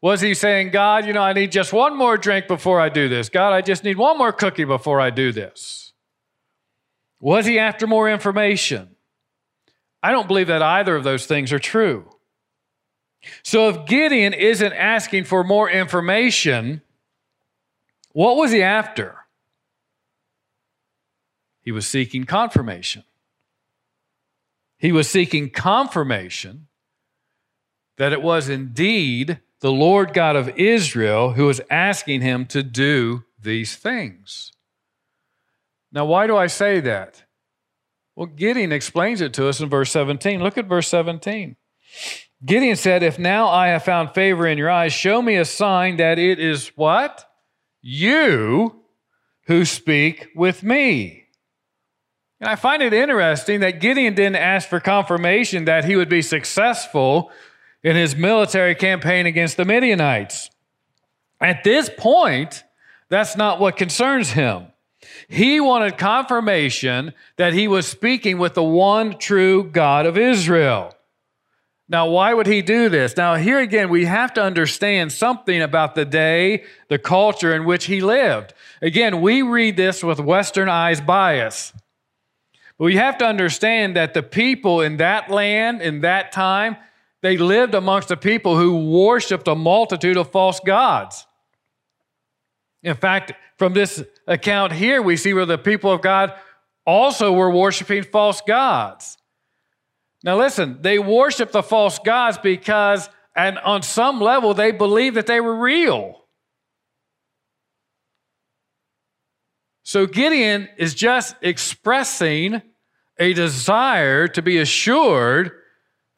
Was 0.00 0.20
he 0.20 0.34
saying, 0.34 0.70
God, 0.70 1.06
you 1.06 1.12
know, 1.12 1.22
I 1.22 1.32
need 1.32 1.50
just 1.50 1.72
one 1.72 1.96
more 1.96 2.16
drink 2.16 2.46
before 2.46 2.80
I 2.80 2.88
do 2.88 3.08
this? 3.08 3.28
God, 3.28 3.52
I 3.52 3.62
just 3.62 3.82
need 3.82 3.96
one 3.96 4.16
more 4.16 4.32
cookie 4.32 4.64
before 4.64 5.00
I 5.00 5.10
do 5.10 5.32
this? 5.32 5.92
Was 7.20 7.46
he 7.46 7.58
after 7.58 7.86
more 7.86 8.08
information? 8.08 8.94
I 10.02 10.12
don't 10.12 10.28
believe 10.28 10.46
that 10.46 10.62
either 10.62 10.94
of 10.94 11.02
those 11.02 11.26
things 11.26 11.52
are 11.52 11.58
true. 11.58 12.08
So 13.42 13.68
if 13.68 13.86
Gideon 13.86 14.32
isn't 14.32 14.72
asking 14.72 15.24
for 15.24 15.42
more 15.42 15.68
information, 15.68 16.82
what 18.12 18.36
was 18.36 18.52
he 18.52 18.62
after? 18.62 19.16
He 21.60 21.72
was 21.72 21.86
seeking 21.86 22.24
confirmation. 22.24 23.02
He 24.78 24.92
was 24.92 25.10
seeking 25.10 25.50
confirmation 25.50 26.68
that 27.96 28.12
it 28.12 28.22
was 28.22 28.48
indeed 28.48 29.40
the 29.60 29.72
Lord 29.72 30.12
God 30.12 30.36
of 30.36 30.48
Israel 30.56 31.32
who 31.32 31.48
is 31.48 31.62
asking 31.70 32.20
him 32.20 32.46
to 32.46 32.62
do 32.62 33.24
these 33.40 33.76
things. 33.76 34.52
Now, 35.90 36.04
why 36.04 36.26
do 36.26 36.36
I 36.36 36.46
say 36.46 36.80
that? 36.80 37.24
Well, 38.14 38.26
Gideon 38.26 38.72
explains 38.72 39.20
it 39.20 39.32
to 39.34 39.48
us 39.48 39.60
in 39.60 39.68
verse 39.68 39.90
17. 39.90 40.42
Look 40.42 40.58
at 40.58 40.66
verse 40.66 40.88
17. 40.88 41.56
Gideon 42.44 42.76
said, 42.76 43.02
If 43.02 43.18
now 43.18 43.48
I 43.48 43.68
have 43.68 43.84
found 43.84 44.14
favor 44.14 44.46
in 44.46 44.58
your 44.58 44.70
eyes, 44.70 44.92
show 44.92 45.22
me 45.22 45.36
a 45.36 45.44
sign 45.44 45.96
that 45.96 46.18
it 46.18 46.38
is 46.38 46.68
what? 46.76 47.24
You 47.80 48.82
who 49.46 49.64
speak 49.64 50.28
with 50.34 50.62
me. 50.62 51.24
And 52.40 52.48
I 52.48 52.56
find 52.56 52.82
it 52.82 52.92
interesting 52.92 53.60
that 53.60 53.80
Gideon 53.80 54.14
didn't 54.14 54.36
ask 54.36 54.68
for 54.68 54.78
confirmation 54.78 55.64
that 55.64 55.84
he 55.84 55.96
would 55.96 56.08
be 56.08 56.22
successful 56.22 57.32
in 57.82 57.96
his 57.96 58.16
military 58.16 58.74
campaign 58.74 59.26
against 59.26 59.56
the 59.56 59.64
Midianites. 59.64 60.50
At 61.40 61.64
this 61.64 61.90
point, 61.96 62.64
that's 63.08 63.36
not 63.36 63.60
what 63.60 63.76
concerns 63.76 64.30
him. 64.30 64.66
He 65.28 65.60
wanted 65.60 65.96
confirmation 65.96 67.14
that 67.36 67.52
he 67.52 67.68
was 67.68 67.86
speaking 67.86 68.38
with 68.38 68.54
the 68.54 68.62
one 68.62 69.18
true 69.18 69.64
God 69.64 70.06
of 70.06 70.18
Israel. 70.18 70.94
Now, 71.88 72.08
why 72.08 72.34
would 72.34 72.46
he 72.46 72.60
do 72.60 72.90
this? 72.90 73.16
Now, 73.16 73.36
here 73.36 73.60
again, 73.60 73.88
we 73.88 74.04
have 74.04 74.34
to 74.34 74.42
understand 74.42 75.10
something 75.10 75.62
about 75.62 75.94
the 75.94 76.04
day, 76.04 76.64
the 76.88 76.98
culture 76.98 77.54
in 77.54 77.64
which 77.64 77.86
he 77.86 78.02
lived. 78.02 78.52
Again, 78.82 79.22
we 79.22 79.40
read 79.40 79.76
this 79.76 80.04
with 80.04 80.20
Western 80.20 80.68
eyes 80.68 81.00
bias. 81.00 81.72
But 82.76 82.84
we 82.84 82.96
have 82.96 83.16
to 83.18 83.26
understand 83.26 83.96
that 83.96 84.12
the 84.12 84.22
people 84.22 84.82
in 84.82 84.98
that 84.98 85.30
land, 85.30 85.80
in 85.80 86.02
that 86.02 86.30
time, 86.30 86.76
they 87.22 87.36
lived 87.36 87.74
amongst 87.74 88.10
a 88.10 88.16
people 88.16 88.56
who 88.56 88.90
worshiped 88.90 89.48
a 89.48 89.54
multitude 89.54 90.16
of 90.16 90.30
false 90.30 90.60
gods. 90.60 91.26
In 92.82 92.94
fact, 92.94 93.32
from 93.58 93.74
this 93.74 94.02
account 94.26 94.72
here, 94.72 95.02
we 95.02 95.16
see 95.16 95.34
where 95.34 95.46
the 95.46 95.58
people 95.58 95.90
of 95.90 96.00
God 96.00 96.32
also 96.86 97.32
were 97.32 97.50
worshiping 97.50 98.04
false 98.04 98.40
gods. 98.40 99.16
Now, 100.22 100.38
listen, 100.38 100.78
they 100.80 100.98
worshiped 100.98 101.52
the 101.52 101.62
false 101.62 101.98
gods 101.98 102.38
because, 102.38 103.08
and 103.36 103.58
on 103.58 103.82
some 103.82 104.20
level, 104.20 104.54
they 104.54 104.70
believed 104.70 105.16
that 105.16 105.26
they 105.26 105.40
were 105.40 105.56
real. 105.56 106.24
So 109.82 110.06
Gideon 110.06 110.68
is 110.76 110.94
just 110.94 111.34
expressing 111.40 112.62
a 113.18 113.32
desire 113.32 114.28
to 114.28 114.42
be 114.42 114.58
assured 114.58 115.52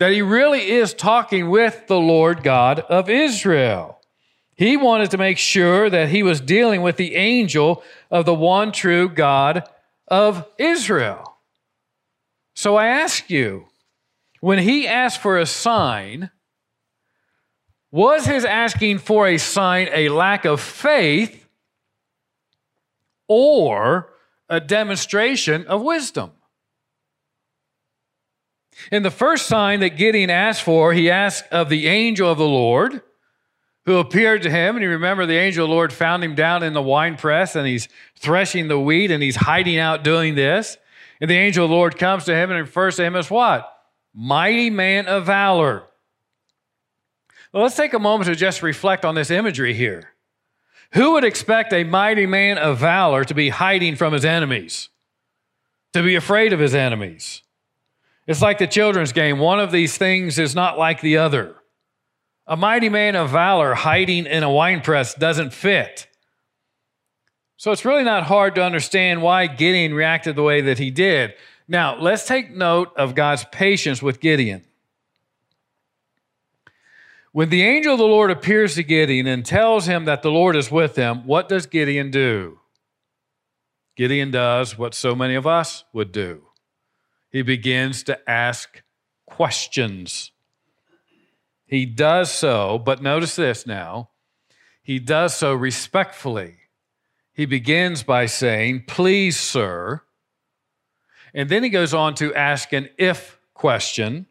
that 0.01 0.13
he 0.13 0.23
really 0.23 0.71
is 0.71 0.95
talking 0.95 1.51
with 1.51 1.87
the 1.87 2.01
Lord 2.01 2.43
God 2.43 2.81
of 2.81 3.11
Israel. 3.11 4.01
He 4.57 4.79
wanted 4.79 5.11
to 5.11 5.19
make 5.19 5.37
sure 5.37 5.91
that 5.91 6.09
he 6.09 6.23
was 6.23 6.41
dealing 6.41 6.81
with 6.81 6.97
the 6.97 7.17
angel 7.17 7.83
of 8.11 8.25
the 8.25 8.35
one 8.35 8.73
true 8.73 9.11
God 9.11 9.63
of 10.09 10.47
Israel. 10.59 11.37
So 12.55 12.77
I 12.77 12.87
ask 12.87 13.29
you, 13.29 13.67
when 14.41 14.59
he 14.59 14.89
asked 14.89 15.21
for 15.21 15.39
a 15.39 15.45
sign, 15.45 16.31
was 17.91 18.25
his 18.25 18.47
asking 18.47 19.01
for 19.01 19.29
a 19.29 19.37
sign 19.37 19.91
a 19.93 20.09
lack 20.09 20.47
of 20.47 20.63
faith 20.63 21.47
or 23.29 24.15
a 24.49 24.61
demonstration 24.61 25.67
of 25.67 25.83
wisdom? 25.83 26.33
In 28.91 29.03
the 29.03 29.11
first 29.11 29.47
sign 29.47 29.81
that 29.81 29.97
Gideon 29.97 30.31
asked 30.31 30.63
for, 30.63 30.93
he 30.93 31.11
asked 31.11 31.45
of 31.51 31.69
the 31.69 31.87
angel 31.87 32.31
of 32.31 32.39
the 32.39 32.45
Lord 32.45 33.03
who 33.87 33.99
appeared 33.99 34.43
to 34.43 34.51
him. 34.51 34.77
And 34.77 34.83
you 34.83 34.91
remember 34.91 35.27
the 35.27 35.37
angel 35.37 35.65
of 35.65 35.69
the 35.69 35.75
Lord 35.75 35.93
found 35.93 36.23
him 36.23 36.35
down 36.35 36.63
in 36.63 36.73
the 36.73 36.83
wine 36.83 37.17
press 37.17 37.57
and 37.57 37.67
he's 37.67 37.89
threshing 38.17 38.69
the 38.69 38.79
wheat 38.79 39.11
and 39.11 39.23
he's 39.23 39.37
hiding 39.37 39.79
out 39.79 40.05
doing 40.05 40.35
this. 40.35 40.77
And 41.21 41.31
the 41.31 41.37
angel 41.37 41.65
of 41.65 41.71
the 41.71 41.77
Lord 41.77 41.99
comes 41.99 42.25
to 42.25 42.35
him 42.35 42.51
and 42.51 42.61
refers 42.61 42.97
to 42.97 43.05
him 43.05 43.17
as 43.17 43.31
what? 43.31 43.71
Mighty 44.15 44.71
man 44.71 45.07
of 45.07 45.27
valor. 45.27 45.85
Well, 47.53 47.65
let's 47.65 47.77
take 47.77 47.95
a 47.95 47.99
moment 47.99 48.27
to 48.27 48.37
just 48.37 48.63
reflect 48.63 49.05
on 49.05 49.15
this 49.15 49.31
imagery 49.31 49.75
here. 49.75 50.11
Who 50.93 51.13
would 51.13 51.25
expect 51.25 51.73
a 51.73 51.85
mighty 51.85 52.27
man 52.27 52.59
of 52.59 52.79
valor 52.79 53.25
to 53.25 53.35
be 53.35 53.49
hiding 53.49 53.97
from 53.97 54.13
his 54.13 54.25
enemies, 54.25 54.89
to 55.93 56.03
be 56.03 56.17
afraid 56.17 56.53
of 56.53 56.59
his 56.59 56.75
enemies? 56.75 57.43
It's 58.31 58.41
like 58.41 58.59
the 58.59 58.69
children's 58.69 59.11
game. 59.11 59.41
One 59.41 59.59
of 59.59 59.73
these 59.73 59.99
things 59.99 60.39
is 60.39 60.55
not 60.55 60.79
like 60.79 61.01
the 61.01 61.17
other. 61.17 61.57
A 62.47 62.57
mighty 62.57 62.89
man 62.89 63.17
of 63.17 63.31
valor 63.31 63.75
hiding 63.75 64.27
in 64.27 64.45
a 64.45 64.53
wine 64.53 64.83
press 64.83 65.15
doesn't 65.15 65.53
fit. 65.53 66.07
So 67.57 67.73
it's 67.73 67.85
really 67.85 68.05
not 68.05 68.23
hard 68.23 68.55
to 68.55 68.63
understand 68.63 69.21
why 69.21 69.49
Gideon 69.49 69.95
reacted 69.95 70.37
the 70.37 70.45
way 70.45 70.61
that 70.61 70.79
he 70.79 70.93
did. 70.93 71.35
Now, 71.67 71.99
let's 71.99 72.25
take 72.25 72.55
note 72.55 72.93
of 72.97 73.17
God's 73.17 73.45
patience 73.51 74.01
with 74.01 74.21
Gideon. 74.21 74.65
When 77.33 77.51
the 77.51 77.65
angel 77.65 77.95
of 77.95 77.99
the 77.99 78.05
Lord 78.05 78.31
appears 78.31 78.77
to 78.77 78.85
Gideon 78.85 79.27
and 79.27 79.45
tells 79.45 79.87
him 79.87 80.05
that 80.05 80.23
the 80.23 80.31
Lord 80.31 80.55
is 80.55 80.71
with 80.71 80.95
him, 80.95 81.27
what 81.27 81.49
does 81.49 81.67
Gideon 81.67 82.13
do? 82.13 82.61
Gideon 83.97 84.31
does 84.31 84.79
what 84.79 84.95
so 84.95 85.17
many 85.17 85.35
of 85.35 85.49
us 85.49 85.83
would 85.93 86.13
do 86.13 86.43
he 87.31 87.43
begins 87.43 88.03
to 88.05 88.31
ask 88.31 88.83
questions. 89.27 90.33
He 91.67 91.87
does 91.87 92.33
so, 92.33 92.79
but 92.79 93.03
notice 93.03 93.37
this 93.37 93.67
now, 93.67 94.11
he 94.83 94.99
does 94.99 95.37
so 95.37 95.55
respectfully. 95.55 96.57
He 97.33 97.47
begins 97.47 98.03
by 98.03 98.27
saying, 98.27 98.85
Please, 98.89 99.39
sir. 99.39 100.03
And 101.33 101.49
then 101.49 101.63
he 101.63 101.71
goes 101.71 101.95
on 101.95 102.15
to 102.17 102.35
ask 102.35 102.73
an 102.73 102.89
if 102.99 103.39
question. 103.55 104.27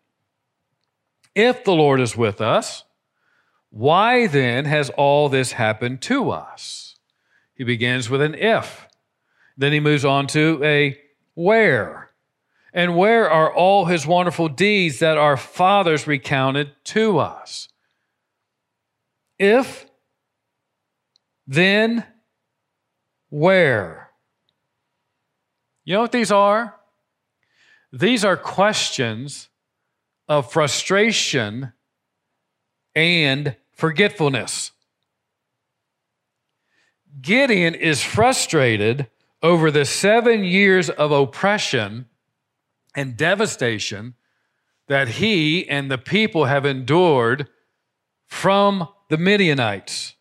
If 1.33 1.63
the 1.63 1.73
Lord 1.73 2.01
is 2.01 2.17
with 2.17 2.41
us, 2.41 2.83
why 3.69 4.27
then 4.27 4.65
has 4.65 4.89
all 4.91 5.29
this 5.29 5.53
happened 5.53 6.01
to 6.03 6.31
us? 6.31 6.97
He 7.53 7.63
begins 7.63 8.09
with 8.09 8.21
an 8.21 8.35
if. 8.35 8.87
Then 9.57 9.71
he 9.71 9.79
moves 9.79 10.03
on 10.03 10.27
to 10.27 10.59
a 10.63 10.99
where. 11.35 12.08
And 12.73 12.95
where 12.95 13.29
are 13.29 13.51
all 13.51 13.85
his 13.85 14.05
wonderful 14.05 14.47
deeds 14.47 14.99
that 14.99 15.17
our 15.17 15.37
fathers 15.37 16.07
recounted 16.07 16.71
to 16.85 17.17
us? 17.17 17.69
If, 19.39 19.87
then, 21.47 22.05
where? 23.29 24.11
You 25.83 25.95
know 25.95 26.01
what 26.01 26.11
these 26.11 26.31
are? 26.31 26.75
These 27.91 28.23
are 28.23 28.37
questions 28.37 29.49
of 30.27 30.51
frustration 30.51 31.73
and 32.93 33.55
forgetfulness. 33.71 34.71
Gideon 37.21 37.73
is 37.73 38.03
frustrated 38.03 39.07
over 39.41 39.71
the 39.71 39.85
seven 39.85 40.43
years 40.43 40.89
of 40.89 41.11
oppression 41.11 42.05
and 42.99 43.15
devastation 43.15 44.13
that 44.89 45.07
he 45.07 45.65
and 45.69 45.89
the 45.89 45.97
people 45.97 46.45
have 46.45 46.65
endured 46.65 47.47
from 48.27 48.89
the 49.07 49.17
Midianites. 49.17 50.15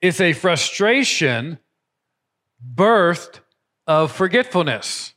It's 0.00 0.20
a 0.20 0.32
frustration 0.32 1.60
birthed 2.74 3.38
of 3.86 4.10
forgetfulness. 4.10 5.14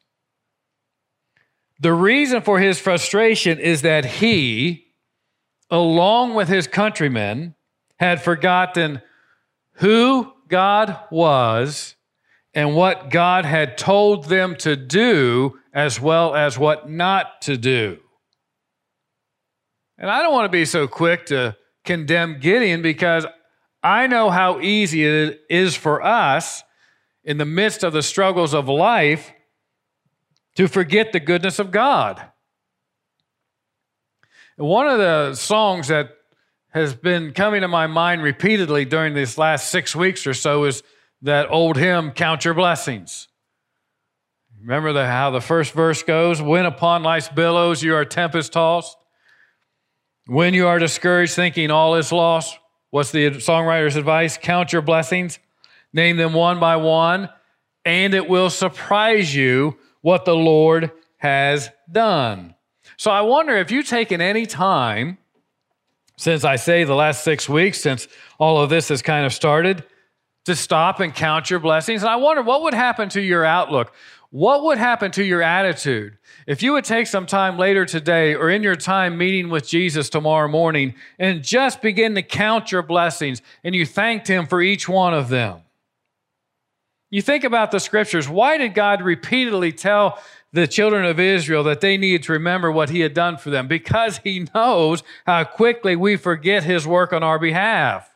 The 1.80 1.94
reason 1.94 2.44
for 2.44 2.60
his 2.60 2.78
frustration 2.78 3.58
is 3.58 3.82
that 3.82 4.06
he, 4.06 4.86
along 5.72 6.36
with 6.36 6.48
his 6.48 6.68
countrymen, 6.68 7.56
had 8.00 8.22
forgotten 8.22 9.02
who 9.78 10.32
God 10.48 10.96
was 11.10 11.96
and 12.54 12.76
what 12.76 13.10
God 13.10 13.46
had 13.46 13.80
told 13.80 14.26
them 14.26 14.56
to 14.58 14.76
do, 14.76 15.58
as 15.74 16.00
well 16.00 16.36
as 16.36 16.58
what 16.58 16.90
not 16.90 17.42
to 17.44 17.58
do. 17.58 17.98
And 19.98 20.10
I 20.10 20.22
don't 20.22 20.34
want 20.34 20.46
to 20.46 20.50
be 20.50 20.66
so 20.66 20.88
quick 20.88 21.28
to 21.28 21.56
condemn 21.86 22.40
Gideon 22.40 22.82
because 22.82 23.26
I 23.84 24.08
know 24.08 24.30
how 24.30 24.60
easy 24.60 25.06
it 25.06 25.42
is 25.50 25.76
for 25.76 26.04
us 26.04 26.64
in 27.24 27.38
the 27.38 27.46
midst 27.46 27.84
of 27.84 27.94
the 27.94 28.04
struggles 28.04 28.54
of 28.54 28.68
life 28.68 29.32
to 30.56 30.68
forget 30.68 31.12
the 31.12 31.20
goodness 31.20 31.60
of 31.60 31.72
God. 31.72 32.22
One 34.58 34.88
of 34.88 34.98
the 34.98 35.34
songs 35.36 35.88
that 35.88 36.10
has 36.70 36.94
been 36.94 37.34
coming 37.34 37.62
to 37.62 37.68
my 37.68 37.88
mind 37.88 38.22
repeatedly 38.22 38.86
during 38.86 39.14
these 39.14 39.38
last 39.38 39.70
six 39.70 39.96
weeks 39.96 40.26
or 40.28 40.34
so 40.34 40.66
is 40.66 40.84
that 41.22 41.52
old 41.52 41.78
hymn, 41.78 42.12
Count 42.12 42.46
Your 42.46 42.54
Blessings. 42.54 43.28
Remember 44.62 44.94
the, 44.94 45.08
how 45.08 45.32
the 45.32 45.42
first 45.42 45.74
verse 45.74 46.04
goes? 46.04 46.40
When 46.40 46.68
upon 46.68 47.02
life's 47.02 47.30
billows 47.30 47.82
you 47.82 47.96
are 47.96 48.06
tempest 48.06 48.54
tossed, 48.54 48.96
when 50.28 50.54
you 50.54 50.68
are 50.68 50.78
discouraged, 50.78 51.34
thinking 51.34 51.72
all 51.72 51.96
is 51.96 52.12
lost, 52.12 52.60
what's 52.92 53.12
the 53.12 53.32
songwriter's 53.32 53.96
advice? 53.96 54.38
Count 54.38 54.72
your 54.72 54.84
blessings, 54.84 55.40
name 55.94 56.18
them 56.18 56.34
one 56.34 56.60
by 56.60 56.76
one, 56.76 57.30
and 57.86 58.14
it 58.14 58.30
will 58.30 58.52
surprise 58.52 59.34
you 59.36 59.78
what 60.02 60.26
the 60.26 60.36
Lord 60.36 60.92
has 61.18 61.72
done. 61.92 62.54
So 62.98 63.10
I 63.10 63.22
wonder 63.22 63.58
if 63.58 63.72
you've 63.72 63.88
taken 63.88 64.22
any 64.22 64.46
time 64.46 65.18
since 66.18 66.44
I 66.44 66.58
say 66.58 66.84
the 66.84 66.94
last 66.94 67.24
six 67.24 67.50
weeks, 67.50 67.82
since 67.82 68.08
all 68.38 68.62
of 68.62 68.70
this 68.70 68.90
has 68.90 69.02
kind 69.02 69.26
of 69.26 69.34
started, 69.34 69.84
to 70.46 70.56
stop 70.56 71.00
and 71.00 71.16
count 71.16 71.50
your 71.50 71.60
blessings. 71.60 72.04
And 72.04 72.10
I 72.12 72.16
wonder 72.18 72.44
what 72.44 72.62
would 72.64 72.76
happen 72.76 73.10
to 73.10 73.22
your 73.22 73.44
outlook? 73.44 73.92
What 74.32 74.64
would 74.64 74.78
happen 74.78 75.12
to 75.12 75.26
your 75.26 75.42
attitude 75.42 76.18
if 76.48 76.64
you 76.64 76.72
would 76.72 76.86
take 76.86 77.08
some 77.08 77.26
time 77.26 77.58
later 77.58 77.86
today 77.86 78.34
or 78.34 78.50
in 78.50 78.64
your 78.64 78.78
time 78.78 79.18
meeting 79.18 79.50
with 79.50 79.68
Jesus 79.68 80.10
tomorrow 80.10 80.48
morning 80.48 80.96
and 81.20 81.44
just 81.44 81.82
begin 81.82 82.16
to 82.16 82.22
count 82.22 82.72
your 82.72 82.82
blessings 82.82 83.42
and 83.62 83.76
you 83.76 83.86
thanked 83.86 84.30
Him 84.30 84.48
for 84.48 84.62
each 84.62 84.88
one 84.88 85.14
of 85.14 85.28
them? 85.28 85.60
You 87.10 87.22
think 87.22 87.44
about 87.44 87.72
the 87.72 87.80
scriptures. 87.80 88.30
Why 88.30 88.58
did 88.58 88.74
God 88.74 89.02
repeatedly 89.02 89.74
tell 89.74 90.18
the 90.54 90.66
children 90.66 91.04
of 91.04 91.20
Israel 91.20 91.64
that 91.64 91.82
they 91.82 91.98
needed 91.98 92.24
to 92.24 92.32
remember 92.32 92.72
what 92.72 92.90
He 92.90 93.02
had 93.02 93.14
done 93.14 93.36
for 93.36 93.50
them? 93.50 93.68
Because 93.68 94.22
He 94.24 94.48
knows 94.56 95.04
how 95.26 95.44
quickly 95.44 95.98
we 95.98 96.16
forget 96.16 96.64
His 96.64 96.88
work 96.88 97.12
on 97.12 97.22
our 97.22 97.38
behalf. 97.38 98.10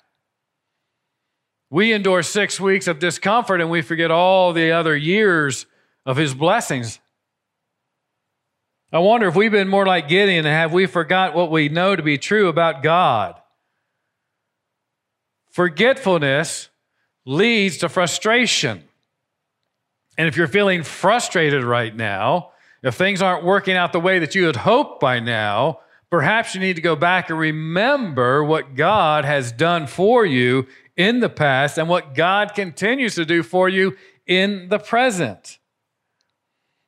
We 1.70 1.92
endure 1.92 2.24
six 2.24 2.58
weeks 2.58 2.88
of 2.88 3.00
discomfort 3.00 3.60
and 3.60 3.70
we 3.70 3.82
forget 3.82 4.12
all 4.12 4.54
the 4.54 4.72
other 4.72 4.96
years 4.96 5.66
of 6.06 6.18
his 6.18 6.34
blessings. 6.34 7.00
I 8.92 9.00
wonder 9.00 9.28
if 9.28 9.36
we've 9.36 9.52
been 9.52 9.68
more 9.68 9.86
like 9.86 10.08
Gideon 10.08 10.46
and 10.46 10.54
have 10.54 10.72
we 10.72 10.86
forgot 10.86 11.34
what 11.34 11.52
we 11.52 11.70
know 11.70 11.96
to 11.96 12.04
be 12.04 12.18
true 12.18 12.48
about 12.48 12.84
God? 12.84 13.36
Forgetfulness 15.52 16.70
leads 17.26 17.78
to 17.78 17.90
frustration. 17.90 18.84
And 20.18 20.28
if 20.28 20.38
you're 20.38 20.48
feeling 20.48 20.84
frustrated 20.84 21.64
right 21.64 21.96
now, 21.96 22.52
if 22.84 22.96
things 22.96 23.22
aren't 23.22 23.44
working 23.44 23.76
out 23.76 23.92
the 23.92 24.00
way 24.00 24.20
that 24.20 24.36
you 24.36 24.46
had 24.46 24.58
hoped 24.58 25.00
by 25.00 25.20
now, 25.20 25.80
perhaps 26.10 26.54
you 26.54 26.62
need 26.62 26.76
to 26.76 26.82
go 26.82 26.96
back 26.96 27.30
and 27.30 27.40
remember 27.40 28.44
what 28.44 28.76
God 28.76 29.26
has 29.26 29.52
done 29.52 29.88
for 29.88 30.26
you 30.26 30.68
in 30.96 31.20
the 31.20 31.30
past 31.30 31.78
and 31.78 31.90
what 31.90 32.16
God 32.16 32.54
continues 32.54 33.16
to 33.16 33.26
do 33.26 33.44
for 33.44 33.68
you 33.68 33.98
in 34.28 34.70
the 34.70 34.80
present. 34.80 35.58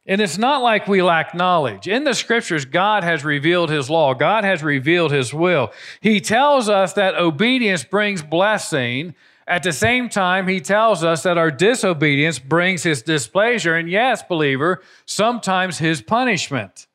And 0.08 0.22
it's 0.22 0.38
not 0.38 0.64
like 0.64 0.88
we 0.88 1.02
lack 1.02 1.36
knowledge. 1.36 1.88
In 1.88 2.06
the 2.06 2.14
scriptures, 2.14 2.64
God 2.64 3.04
has 3.04 3.26
revealed 3.26 3.70
his 3.70 3.90
law, 3.90 4.14
God 4.14 4.46
has 4.46 4.64
revealed 4.64 5.12
his 5.12 5.34
will. 5.34 5.72
He 6.00 6.22
tells 6.22 6.70
us 6.70 6.94
that 6.94 7.16
obedience 7.16 7.84
brings 7.84 8.24
blessing. 8.24 9.16
At 9.46 9.64
the 9.64 9.74
same 9.74 10.10
time, 10.10 10.48
he 10.48 10.60
tells 10.60 11.04
us 11.04 11.24
that 11.24 11.38
our 11.38 11.52
disobedience 11.52 12.38
brings 12.40 12.84
his 12.84 13.02
displeasure. 13.02 13.76
And 13.76 13.90
yes, 13.90 14.24
believer, 14.24 14.82
sometimes 15.06 15.78
his 15.78 16.02
punishment. 16.02 16.88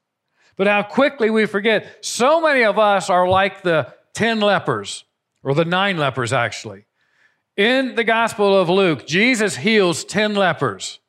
But 0.57 0.67
how 0.67 0.83
quickly 0.83 1.31
we 1.31 1.47
forget. 1.47 2.05
So 2.05 2.41
many 2.41 2.65
of 2.65 2.79
us 2.79 3.09
are 3.09 3.29
like 3.29 3.63
the 3.63 3.95
10 4.15 4.41
lepers, 4.41 5.05
or 5.43 5.55
the 5.55 5.65
nine 5.65 5.97
lepers, 5.97 6.33
actually. 6.33 6.85
In 7.57 7.95
the 7.95 8.05
Gospel 8.05 8.57
of 8.59 8.69
Luke, 8.69 9.07
Jesus 9.07 9.57
heals 9.57 10.05
10 10.05 10.35
lepers. 10.35 11.01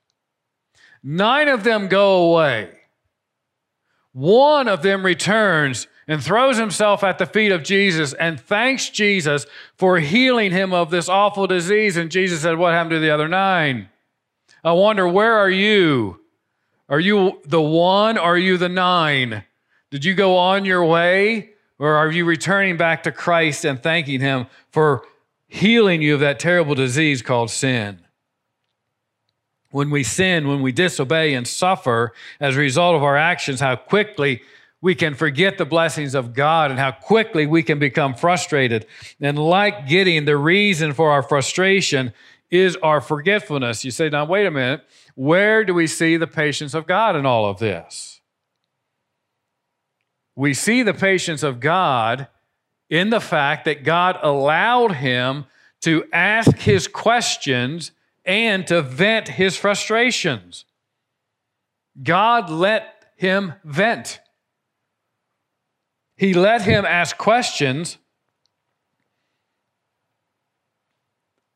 Nine 1.04 1.48
of 1.48 1.63
them 1.63 1.88
go 1.88 2.32
away. 2.32 2.70
One 4.13 4.68
of 4.68 4.82
them 4.82 5.06
returns 5.06 5.88
and 6.08 6.24
throws 6.24 6.58
himself 6.58 7.04
at 7.04 7.18
the 7.18 7.26
feet 7.26 7.52
of 7.52 7.63
Jesus 7.63 8.13
and 8.13 8.39
thanks 8.39 8.89
Jesus 8.89 9.46
for 9.76 10.00
healing 10.00 10.52
him 10.52 10.74
of 10.74 10.92
this 10.92 11.10
awful 11.10 11.48
disease. 11.48 11.98
And 11.98 12.12
Jesus 12.12 12.42
said, 12.42 12.58
What 12.58 12.74
happened 12.74 12.92
to 12.92 13.00
the 13.00 13.10
other 13.10 13.28
nine? 13.28 13.89
I 14.63 14.72
wonder, 14.74 15.08
where 15.08 15.34
are 15.34 15.50
you? 15.50 16.22
Are 16.88 17.00
you 17.00 17.42
the 17.46 17.62
one? 17.62 18.18
Or 18.18 18.22
are 18.22 18.38
you 18.38 18.58
the 18.58 18.70
nine? 18.70 19.44
Did 19.92 20.06
you 20.06 20.13
go 20.13 20.38
on 20.38 20.63
your 20.63 20.86
way? 20.86 21.50
Or 21.80 21.96
are 21.96 22.12
you 22.12 22.24
returning 22.24 22.78
back 22.78 23.04
to 23.04 23.12
Christ 23.12 23.66
and 23.66 23.82
thanking 23.82 24.22
him 24.22 24.48
for 24.72 25.04
healing 25.54 26.02
you 26.02 26.16
of 26.16 26.20
that 26.20 26.39
terrible 26.39 26.74
disease 26.74 27.22
called 27.22 27.52
sin. 27.52 28.00
When 29.74 29.90
we 29.90 30.04
sin, 30.04 30.48
when 30.48 30.62
we 30.62 30.72
disobey 30.72 31.34
and 31.34 31.48
suffer 31.48 32.14
as 32.40 32.56
a 32.56 32.60
result 32.60 32.96
of 32.96 33.02
our 33.02 33.18
actions, 33.18 33.60
how 33.60 33.76
quickly 33.76 34.44
we 34.82 34.94
can 34.94 35.16
forget 35.16 35.58
the 35.58 35.66
blessings 35.66 36.14
of 36.14 36.36
God 36.36 36.70
and 36.70 36.80
how 36.80 36.92
quickly 36.92 37.48
we 37.48 37.64
can 37.64 37.80
become 37.80 38.14
frustrated. 38.14 38.86
And 39.20 39.40
like 39.40 39.88
Gideon, 39.88 40.26
the 40.26 40.38
reason 40.38 40.94
for 40.94 41.10
our 41.10 41.24
frustration 41.24 42.14
is 42.52 42.76
our 42.84 43.02
forgetfulness. 43.02 43.84
You 43.84 43.90
say, 43.90 44.10
now, 44.10 44.26
wait 44.26 44.46
a 44.46 44.52
minute. 44.52 44.82
Where 45.16 45.66
do 45.66 45.74
we 45.74 45.88
see 45.88 46.18
the 46.18 46.28
patience 46.28 46.76
of 46.76 46.86
God 46.86 47.16
in 47.16 47.26
all 47.26 47.50
of 47.50 47.58
this? 47.58 48.22
We 50.36 50.54
see 50.54 50.84
the 50.84 50.94
patience 50.94 51.42
of 51.42 51.60
God 51.60 52.28
in 52.92 53.10
the 53.10 53.22
fact 53.22 53.66
that 53.66 53.84
God 53.84 54.20
allowed 54.22 54.98
him 54.98 55.46
to 55.82 56.06
ask 56.14 56.58
his 56.58 56.88
questions 56.88 57.92
and 58.26 58.66
to 58.68 58.82
vent 58.82 59.28
his 59.28 59.58
frustrations. 59.58 60.66
God 62.02 62.50
let 62.50 63.06
him 63.18 63.54
vent. 63.64 64.20
He 66.16 66.34
let 66.34 66.62
him 66.62 66.86
ask 66.86 67.18
questions 67.18 67.98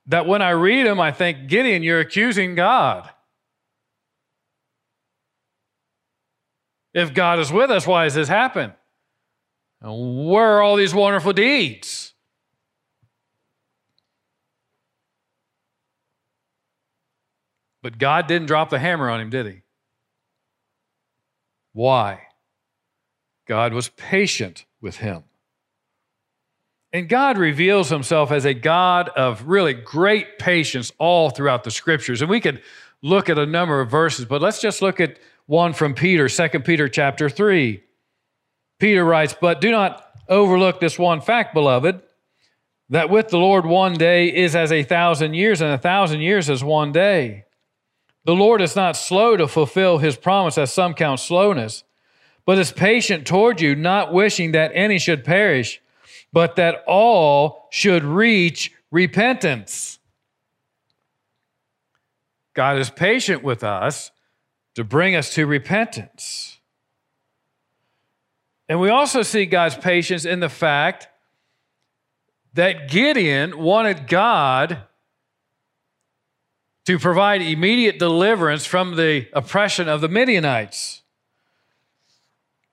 that 0.08 0.26
when 0.26 0.42
I 0.42 0.52
read 0.52 0.86
them, 0.86 1.00
I 1.00 1.12
think, 1.12 1.48
Gideon, 1.48 1.84
you're 1.84 2.00
accusing 2.00 2.56
God. 2.56 3.10
If 6.94 7.14
God 7.14 7.40
is 7.40 7.52
with 7.52 7.70
us, 7.70 7.86
why 7.86 8.06
has 8.06 8.16
this 8.16 8.28
happened? 8.28 8.74
And 9.82 10.28
where 10.28 10.58
are 10.58 10.62
all 10.62 10.76
these 10.76 10.96
wonderful 10.96 11.34
deeds? 11.34 12.14
But 17.88 18.00
God 18.00 18.28
didn't 18.28 18.48
drop 18.48 18.70
the 18.70 18.80
hammer 18.80 19.10
on 19.10 19.22
him, 19.22 19.30
did 19.30 19.46
he? 19.46 19.62
Why? 21.72 22.24
God 23.48 23.72
was 23.72 23.88
patient 23.88 24.66
with 24.82 24.98
him. 24.98 25.24
And 26.92 27.08
God 27.08 27.38
reveals 27.38 27.88
himself 27.88 28.30
as 28.30 28.44
a 28.44 28.54
God 28.54 29.08
of 29.08 29.48
really 29.48 29.74
great 29.74 30.38
patience 30.38 30.92
all 30.98 31.30
throughout 31.30 31.64
the 31.64 31.72
scriptures. 31.72 32.22
And 32.22 32.30
we 32.30 32.42
could 32.42 32.62
look 33.02 33.30
at 33.30 33.40
a 33.40 33.46
number 33.46 33.80
of 33.80 33.90
verses, 33.90 34.26
but 34.26 34.42
let's 34.42 34.60
just 34.60 34.82
look 34.82 35.00
at 35.00 35.18
one 35.46 35.72
from 35.72 35.94
Peter, 35.94 36.28
2 36.28 36.60
Peter 36.60 36.90
chapter 36.90 37.30
3. 37.30 37.82
Peter 38.80 39.06
writes, 39.06 39.34
But 39.40 39.62
do 39.62 39.72
not 39.72 40.12
overlook 40.28 40.82
this 40.82 41.00
one 41.00 41.22
fact, 41.22 41.54
beloved, 41.54 42.02
that 42.90 43.10
with 43.10 43.30
the 43.30 43.38
Lord 43.38 43.66
one 43.66 43.94
day 43.94 44.28
is 44.28 44.58
as 44.58 44.74
a 44.74 44.84
thousand 44.84 45.36
years, 45.36 45.62
and 45.62 45.72
a 45.72 45.78
thousand 45.78 46.20
years 46.20 46.50
as 46.50 46.62
one 46.62 46.92
day. 46.92 47.46
The 48.28 48.36
Lord 48.36 48.62
is 48.62 48.76
not 48.76 48.98
slow 48.98 49.38
to 49.38 49.48
fulfill 49.48 50.00
his 50.00 50.18
promise, 50.18 50.58
as 50.58 50.74
some 50.74 50.94
count 50.94 51.22
slowness, 51.22 51.86
but 52.46 52.58
is 52.58 52.74
patient 52.74 53.26
toward 53.26 53.62
you, 53.62 53.74
not 53.74 54.12
wishing 54.12 54.52
that 54.52 54.72
any 54.74 55.00
should 55.00 55.24
perish, 55.24 55.82
but 56.34 56.58
that 56.58 56.84
all 56.88 57.70
should 57.72 58.04
reach 58.04 58.74
repentance. 58.92 60.00
God 62.54 62.78
is 62.78 62.90
patient 62.90 63.46
with 63.46 63.64
us 63.64 64.12
to 64.76 64.84
bring 64.84 65.16
us 65.16 65.34
to 65.36 65.46
repentance. 65.46 66.58
And 68.68 68.82
we 68.82 68.90
also 68.90 69.22
see 69.22 69.46
God's 69.46 69.78
patience 69.78 70.26
in 70.26 70.42
the 70.42 70.50
fact 70.50 71.08
that 72.56 72.90
Gideon 72.90 73.58
wanted 73.58 74.06
God 74.06 74.84
to 76.88 76.98
provide 76.98 77.42
immediate 77.42 78.00
deliverance 78.00 78.66
from 78.66 78.96
the 78.96 79.28
oppression 79.34 79.90
of 79.90 80.00
the 80.00 80.08
Midianites. 80.08 81.02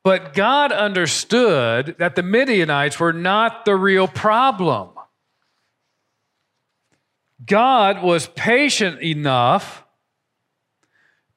But 0.04 0.34
God 0.34 0.70
understood 0.70 1.96
that 1.98 2.14
the 2.14 2.22
Midianites 2.22 3.00
were 3.00 3.12
not 3.12 3.64
the 3.64 3.74
real 3.74 4.06
problem. 4.06 4.90
God 7.44 8.04
was 8.04 8.28
patient 8.28 9.02
enough 9.02 9.84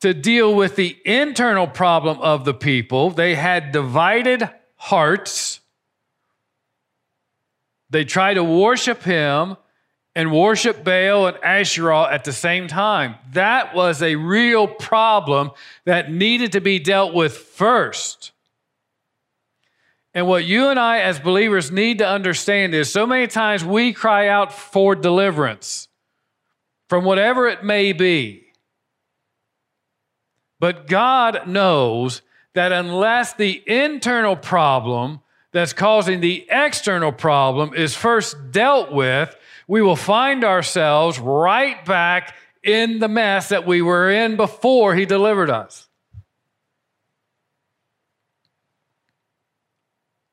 to 0.02 0.14
deal 0.14 0.54
with 0.54 0.76
the 0.76 1.00
internal 1.04 1.66
problem 1.66 2.20
of 2.20 2.46
the 2.46 2.54
people. 2.54 3.10
They 3.10 3.34
had 3.34 3.72
divided 3.72 4.48
hearts. 4.76 5.62
They 7.90 8.06
tried 8.06 8.36
to 8.36 8.44
worship 8.44 9.02
him 9.02 9.58
and 10.18 10.32
worship 10.32 10.84
Baal 10.84 11.28
and 11.28 11.38
Asherah 11.44 12.12
at 12.12 12.24
the 12.24 12.34
same 12.34 12.68
time. 12.68 13.18
That 13.34 13.76
was 13.76 14.02
a 14.02 14.16
real 14.16 14.68
problem 14.68 15.52
that 15.86 16.12
needed 16.12 16.54
to 16.54 16.60
be 16.60 16.80
dealt 16.80 17.14
with 17.14 17.38
first. 17.38 18.32
And 20.16 20.28
what 20.28 20.44
you 20.44 20.70
and 20.70 20.80
I, 20.80 21.02
as 21.02 21.20
believers, 21.20 21.72
need 21.72 22.00
to 22.00 22.08
understand 22.08 22.74
is 22.74 22.92
so 22.92 23.06
many 23.06 23.28
times 23.28 23.64
we 23.64 23.94
cry 23.94 24.28
out 24.28 24.52
for 24.52 24.96
deliverance 24.96 25.88
from 26.90 27.06
whatever 27.06 27.48
it 27.48 27.64
may 27.64 27.94
be. 27.94 28.48
But 30.60 30.88
God 30.88 31.48
knows 31.48 32.24
that 32.56 32.72
unless 32.72 33.34
the 33.34 33.62
internal 33.68 34.36
problem 34.36 35.20
that's 35.52 35.74
causing 35.74 36.22
the 36.22 36.48
external 36.50 37.12
problem 37.12 37.76
is 37.76 37.94
first 37.94 38.52
dealt 38.52 38.92
with, 38.92 39.37
we 39.68 39.82
will 39.82 39.96
find 39.96 40.44
ourselves 40.44 41.20
right 41.20 41.84
back 41.86 42.36
in 42.64 43.00
the 43.00 43.08
mess 43.08 43.50
that 43.50 43.66
we 43.66 43.82
were 43.82 44.10
in 44.10 44.38
before 44.38 44.96
He 44.96 45.06
delivered 45.06 45.50
us. 45.50 45.88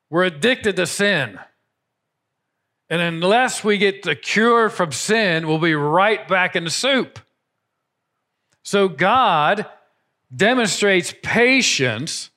We're 0.09 0.23
addicted 0.23 0.77
to 0.77 0.85
sin. 0.85 1.39
And 2.89 3.01
unless 3.01 3.63
we 3.63 3.77
get 3.77 4.03
the 4.03 4.15
cure 4.15 4.69
from 4.69 4.91
sin, 4.91 5.47
we'll 5.47 5.57
be 5.57 5.73
right 5.73 6.25
back 6.27 6.55
in 6.55 6.63
the 6.63 6.69
soup. 6.69 7.19
So 8.63 8.87
God 8.87 9.65
demonstrates 10.33 11.13
patience 11.23 12.29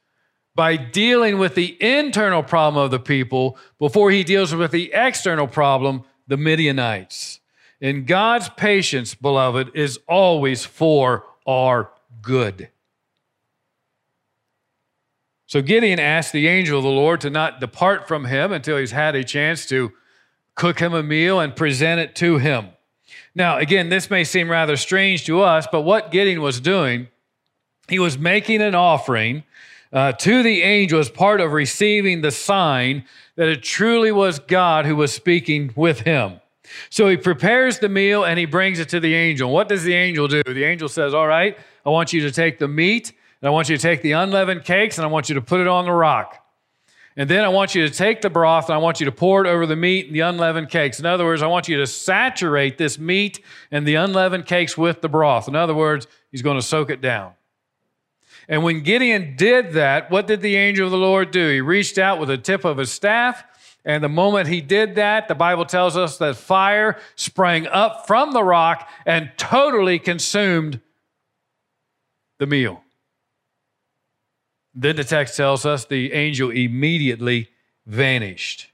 by 0.55 0.77
dealing 0.77 1.39
with 1.39 1.55
the 1.55 1.77
internal 1.81 2.43
problem 2.43 2.83
of 2.83 2.91
the 2.91 2.99
people 2.99 3.57
before 3.79 4.11
he 4.11 4.25
deals 4.25 4.55
with 4.55 4.73
the 4.73 4.93
external 4.93 5.47
problem 5.47 6.05
the 6.29 6.37
Midianites. 6.37 7.41
And 7.81 8.07
God's 8.07 8.49
patience, 8.51 9.15
beloved, 9.15 9.71
is 9.75 9.99
always 10.09 10.65
for 10.65 11.25
our 11.47 11.91
good. 12.23 12.69
So 15.47 15.63
Gideon 15.63 15.99
asked 15.99 16.33
the 16.33 16.47
angel 16.47 16.79
of 16.79 16.85
the 16.85 16.91
Lord 16.91 17.23
to 17.23 17.31
not 17.31 17.59
depart 17.59 18.07
from 18.07 18.27
him 18.27 18.53
until 18.53 18.77
he's 18.77 18.91
had 18.91 19.17
a 19.17 19.25
chance 19.25 19.65
to 19.67 19.93
cook 20.55 20.81
him 20.81 20.93
a 20.93 21.03
meal 21.03 21.41
and 21.41 21.57
present 21.57 22.01
it 22.01 22.15
to 22.17 22.37
him. 22.37 22.69
Now, 23.35 23.57
again, 23.57 23.89
this 23.89 24.11
may 24.11 24.25
seem 24.25 24.51
rather 24.51 24.77
strange 24.77 25.25
to 25.27 25.41
us, 25.41 25.67
but 25.71 25.83
what 25.83 26.11
Gideon 26.11 26.43
was 26.43 26.61
doing, 26.61 27.09
he 27.89 27.99
was 27.99 28.19
making 28.19 28.61
an 28.61 28.75
offering 28.75 29.45
uh, 29.93 30.13
to 30.13 30.43
the 30.43 30.63
angel 30.63 31.01
as 31.01 31.09
part 31.09 31.41
of 31.41 31.53
receiving 31.53 32.21
the 32.21 32.31
sign 32.31 33.05
that 33.37 33.49
it 33.49 33.63
truly 33.63 34.13
was 34.13 34.39
God 34.39 34.87
who 34.87 34.97
was 34.97 35.13
speaking 35.13 35.73
with 35.77 36.01
him. 36.01 36.41
So 36.91 37.09
he 37.09 37.17
prepares 37.17 37.79
the 37.79 37.89
meal 37.89 38.25
and 38.25 38.39
he 38.39 38.45
brings 38.45 38.79
it 38.79 38.89
to 38.91 39.01
the 39.01 39.15
angel. 39.15 39.51
What 39.51 39.69
does 39.69 39.85
the 39.85 39.95
angel 39.95 40.29
do? 40.29 40.43
The 40.43 40.65
angel 40.65 40.89
says, 40.89 41.15
All 41.15 41.27
right, 41.27 41.57
I 41.87 41.91
want 41.91 42.13
you 42.13 42.21
to 42.23 42.31
take 42.31 42.59
the 42.59 42.69
meat, 42.69 43.13
and 43.41 43.49
I 43.49 43.51
want 43.51 43.69
you 43.69 43.77
to 43.77 43.83
take 43.83 44.03
the 44.03 44.13
unleavened 44.13 44.65
cakes, 44.65 44.99
and 44.99 45.05
I 45.05 45.09
want 45.09 45.29
you 45.29 45.35
to 45.37 45.41
put 45.41 45.61
it 45.61 45.67
on 45.67 45.87
the 45.87 45.93
rock. 45.93 46.45
And 47.19 47.29
then 47.29 47.45
I 47.45 47.49
want 47.49 47.75
you 47.75 47.87
to 47.87 47.93
take 47.93 48.21
the 48.21 48.31
broth 48.31 48.67
and 48.67 48.75
I 48.75 48.79
want 48.79 49.01
you 49.01 49.07
to 49.07 49.13
pour 49.13 49.45
it 49.45 49.49
over 49.49 49.67
the 49.67 49.75
meat 49.75 50.07
and 50.07 50.15
the 50.15 50.21
unleavened 50.21 50.71
cakes. 50.71 51.01
In 51.01 51.05
other 51.05 51.25
words, 51.25 51.43
I 51.43 51.49
want 51.49 51.67
you 51.67 51.77
to 51.79 51.87
saturate 51.87 52.79
this 52.79 52.97
meat 52.97 53.43
and 53.73 53.85
the 53.85 53.97
unleavened 53.97 54.47
cakes 54.47 54.79
with 54.79 55.01
the 55.01 55.09
broth. 55.09 55.49
In 55.49 55.57
other 55.57 55.75
words, 55.75 56.07
he's 56.31 56.43
going 56.43 56.59
to 56.59 56.63
soak 56.63 56.91
it 56.91 57.01
down. 57.01 57.33
And 58.49 58.63
when 58.63 58.81
Gideon 58.81 59.37
did 59.37 59.73
that, 59.73 60.11
what 60.11 60.27
did 60.27 60.41
the 60.41 60.57
angel 60.57 60.87
of 60.87 60.91
the 60.91 60.97
Lord 60.97 61.31
do? 61.31 61.51
He 61.51 61.61
reached 61.61 61.99
out 61.99 62.19
with 62.19 62.31
the 62.31 62.39
tip 62.39 62.65
of 62.65 62.79
his 62.79 62.91
staff. 62.91 63.45
And 63.85 64.03
the 64.03 64.09
moment 64.09 64.49
he 64.49 64.61
did 64.61 64.95
that, 64.97 65.29
the 65.29 65.35
Bible 65.35 65.67
tells 65.67 65.97
us 65.97 66.19
that 66.19 66.37
fire 66.37 66.99
sprang 67.15 67.67
up 67.67 68.07
from 68.07 68.33
the 68.33 68.43
rock 68.43 68.89
and 69.05 69.31
totally 69.37 69.99
consumed 69.99 70.81
the 72.39 72.47
meal. 72.47 72.83
Then 74.75 74.97
the 74.97 75.05
text 75.05 75.37
tells 75.37 75.67
us 75.67 75.85
the 75.85 76.13
angel 76.13 76.51
immediately 76.51 77.49
vanished. 77.87 78.71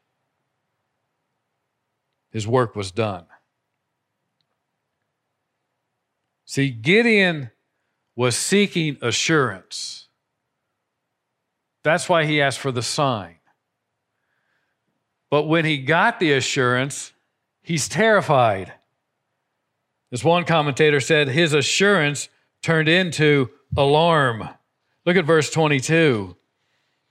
His 2.30 2.46
work 2.46 2.76
was 2.76 2.90
done. 2.90 3.24
See, 6.44 6.70
Gideon 6.70 7.50
was 8.16 8.36
seeking 8.36 8.96
assurance. 9.02 10.08
That's 11.82 12.08
why 12.08 12.24
he 12.24 12.40
asked 12.40 12.58
for 12.58 12.72
the 12.72 12.82
sign. 12.82 13.36
But 15.30 15.44
when 15.44 15.64
he 15.64 15.78
got 15.78 16.20
the 16.20 16.32
assurance, 16.32 17.12
he's 17.62 17.88
terrified. 17.88 18.72
As 20.12 20.22
one 20.22 20.44
commentator 20.44 21.00
said, 21.00 21.28
his 21.28 21.52
assurance 21.52 22.28
turned 22.62 22.88
into 22.88 23.50
alarm. 23.76 24.48
Look 25.04 25.16
at 25.16 25.24
verse 25.24 25.50
22. 25.50 26.36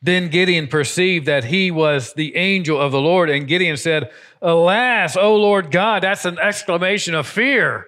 Then 0.02 0.30
Gideon 0.30 0.68
perceived 0.68 1.28
that 1.28 1.46
he 1.46 1.72
was 1.72 2.13
the 2.13 2.36
angel 2.36 2.80
of 2.80 2.92
the 2.92 3.00
Lord, 3.00 3.30
and 3.30 3.48
Gideon 3.48 3.78
said, 3.78 4.12
Alas, 4.42 5.16
O 5.16 5.36
Lord 5.36 5.72
God, 5.72 6.04
that's 6.04 6.26
an 6.26 6.39
exclamation 6.39 7.16
of 7.16 7.28
fear. 7.28 7.88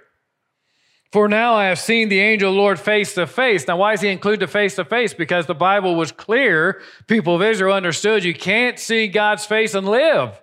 For 1.15 1.29
now 1.29 1.53
I 1.53 1.67
have 1.67 1.79
seen 1.79 2.09
the 2.09 2.19
angel 2.19 2.51
the 2.51 2.57
Lord 2.57 2.77
face 2.77 3.13
to 3.13 3.25
face. 3.25 3.69
Now, 3.69 3.77
why 3.77 3.93
does 3.93 4.01
he 4.01 4.09
include 4.09 4.41
the 4.41 4.47
face 4.47 4.75
to 4.75 4.83
face? 4.83 5.13
Because 5.13 5.45
the 5.45 5.55
Bible 5.55 5.95
was 5.95 6.11
clear. 6.11 6.81
People 7.07 7.37
of 7.37 7.41
Israel 7.41 7.73
understood 7.73 8.25
you 8.25 8.33
can't 8.33 8.77
see 8.77 9.07
God's 9.07 9.45
face 9.45 9.75
and 9.75 9.87
live. 9.87 10.37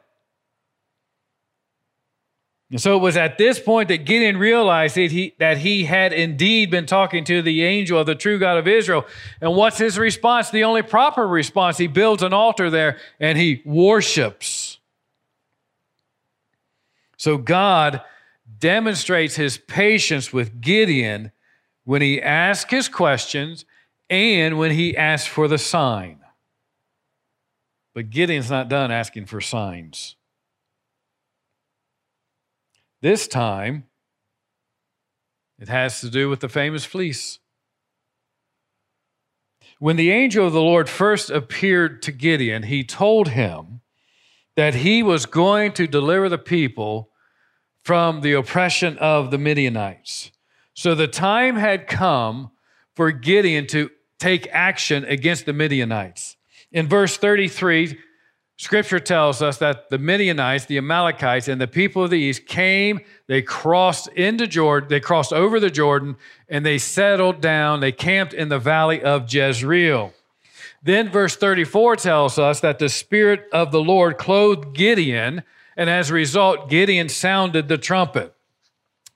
And 2.70 2.80
so 2.80 2.96
it 2.96 3.00
was 3.00 3.18
at 3.18 3.36
this 3.36 3.60
point 3.60 3.88
that 3.88 4.06
Gideon 4.06 4.38
realized 4.38 4.96
that 4.96 5.10
he, 5.10 5.34
that 5.38 5.58
he 5.58 5.84
had 5.84 6.14
indeed 6.14 6.70
been 6.70 6.86
talking 6.86 7.24
to 7.24 7.42
the 7.42 7.64
angel 7.64 8.00
of 8.00 8.06
the 8.06 8.14
true 8.14 8.38
God 8.38 8.56
of 8.56 8.66
Israel. 8.66 9.04
And 9.42 9.54
what's 9.54 9.76
his 9.76 9.98
response? 9.98 10.48
The 10.48 10.64
only 10.64 10.80
proper 10.80 11.28
response. 11.28 11.76
He 11.76 11.86
builds 11.86 12.22
an 12.22 12.32
altar 12.32 12.70
there 12.70 12.96
and 13.20 13.36
he 13.36 13.60
worships. 13.66 14.78
So 17.18 17.36
God 17.36 18.00
demonstrates 18.58 19.36
his 19.36 19.58
patience 19.58 20.32
with 20.32 20.60
Gideon 20.60 21.32
when 21.84 22.02
he 22.02 22.20
asks 22.20 22.70
his 22.70 22.88
questions 22.88 23.64
and 24.08 24.58
when 24.58 24.72
he 24.72 24.96
asks 24.96 25.28
for 25.28 25.48
the 25.48 25.58
sign. 25.58 26.20
But 27.94 28.10
Gideon's 28.10 28.50
not 28.50 28.68
done 28.68 28.90
asking 28.90 29.26
for 29.26 29.40
signs. 29.40 30.16
This 33.00 33.26
time, 33.26 33.84
it 35.58 35.68
has 35.68 36.00
to 36.00 36.10
do 36.10 36.28
with 36.28 36.40
the 36.40 36.48
famous 36.48 36.84
fleece. 36.84 37.38
When 39.78 39.96
the 39.96 40.10
angel 40.10 40.46
of 40.46 40.52
the 40.52 40.60
Lord 40.60 40.88
first 40.88 41.30
appeared 41.30 42.02
to 42.02 42.12
Gideon, 42.12 42.64
he 42.64 42.84
told 42.84 43.28
him 43.28 43.80
that 44.56 44.76
he 44.76 45.02
was 45.02 45.26
going 45.26 45.72
to 45.72 45.86
deliver 45.86 46.28
the 46.28 46.38
people 46.38 47.11
from 47.82 48.20
the 48.20 48.32
oppression 48.32 48.96
of 48.98 49.30
the 49.30 49.38
Midianites. 49.38 50.30
So 50.74 50.94
the 50.94 51.08
time 51.08 51.56
had 51.56 51.86
come 51.86 52.50
for 52.94 53.10
Gideon 53.10 53.66
to 53.68 53.90
take 54.18 54.48
action 54.52 55.04
against 55.04 55.46
the 55.46 55.52
Midianites. 55.52 56.36
In 56.70 56.88
verse 56.88 57.16
33, 57.16 57.98
Scripture 58.56 59.00
tells 59.00 59.42
us 59.42 59.58
that 59.58 59.90
the 59.90 59.98
Midianites, 59.98 60.66
the 60.66 60.78
Amalekites, 60.78 61.48
and 61.48 61.60
the 61.60 61.66
people 61.66 62.04
of 62.04 62.10
the 62.10 62.18
east 62.18 62.46
came, 62.46 63.00
they 63.26 63.42
crossed 63.42 64.06
into 64.08 64.46
Jordan, 64.46 64.88
they 64.88 65.00
crossed 65.00 65.32
over 65.32 65.58
the 65.58 65.70
Jordan, 65.70 66.16
and 66.48 66.64
they 66.64 66.78
settled 66.78 67.40
down, 67.40 67.80
they 67.80 67.90
camped 67.90 68.32
in 68.32 68.48
the 68.48 68.60
valley 68.60 69.02
of 69.02 69.32
Jezreel. 69.32 70.12
Then 70.82 71.10
verse 71.10 71.34
34 71.34 71.96
tells 71.96 72.38
us 72.38 72.60
that 72.60 72.78
the 72.78 72.88
Spirit 72.88 73.48
of 73.52 73.72
the 73.72 73.82
Lord 73.82 74.18
clothed 74.18 74.74
Gideon, 74.74 75.42
and 75.82 75.90
as 75.90 76.08
a 76.08 76.14
result, 76.14 76.70
Gideon 76.70 77.08
sounded 77.08 77.68
the 77.68 77.76
trumpet. 77.76 78.34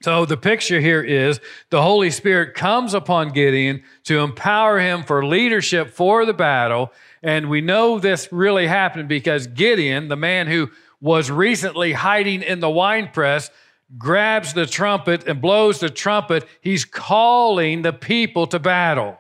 So 0.03 0.27
the 0.27 0.37
picture 0.37 0.81
here 0.81 1.03
is 1.03 1.41
the 1.71 1.81
Holy 1.81 2.11
Spirit 2.11 2.55
comes 2.55 2.93
upon 2.93 3.31
Gideon 3.31 3.83
to 4.05 4.19
empower 4.19 4.79
him 4.79 5.03
for 5.05 5.25
leadership 5.25 5.91
for 5.91 6.27
the 6.27 6.35
battle 6.35 6.93
and 7.27 7.51
we 7.51 7.61
know 7.61 7.99
this 7.99 8.29
really 8.31 8.69
happened 8.69 9.09
because 9.09 9.49
Gideon, 9.49 10.07
the 10.07 10.17
man 10.17 10.47
who 10.47 10.71
was 11.01 11.29
recently 11.29 11.93
hiding 11.93 12.43
in 12.43 12.61
the 12.61 12.71
winepress, 12.71 13.51
grabs 13.99 14.53
the 14.53 14.65
trumpet 14.65 15.27
and 15.27 15.41
blows 15.41 15.81
the 15.81 15.91
trumpet. 15.91 16.45
He's 16.61 16.85
calling 16.85 17.83
the 17.83 17.93
people 17.93 18.47
to 18.47 18.61
battle. 18.61 19.19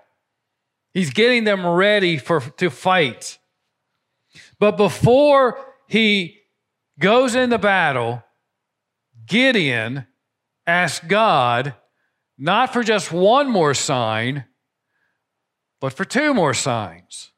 He's 0.94 1.11
getting 1.11 1.42
them 1.42 1.66
ready 1.66 2.16
for, 2.16 2.40
to 2.40 2.70
fight. 2.70 3.38
But 4.61 4.76
before 4.76 5.59
he 5.88 6.36
goes 6.98 7.35
into 7.35 7.59
battle, 7.59 8.22
Gideon 9.26 10.06
asks 10.66 11.04
God 11.06 11.74
not 12.38 12.72
for 12.72 12.82
just 12.82 13.12
one 13.12 13.48
more 13.50 13.74
sign, 13.74 14.44
but 15.80 15.92
for 15.92 16.04
two 16.04 16.35
more 16.35 16.54
signs. 16.54 17.32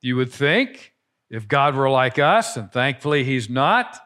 You 0.00 0.16
would 0.16 0.32
think 0.32 0.94
if 1.28 1.46
God 1.46 1.74
were 1.74 1.90
like 1.90 2.18
us, 2.18 2.56
and 2.56 2.72
thankfully 2.72 3.24
he's 3.24 3.48
not, 3.48 4.00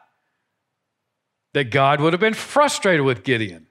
that 1.53 1.71
God 1.71 2.01
would 2.01 2.13
have 2.13 2.19
been 2.19 2.33
frustrated 2.33 3.05
with 3.05 3.23
Gideon. 3.23 3.67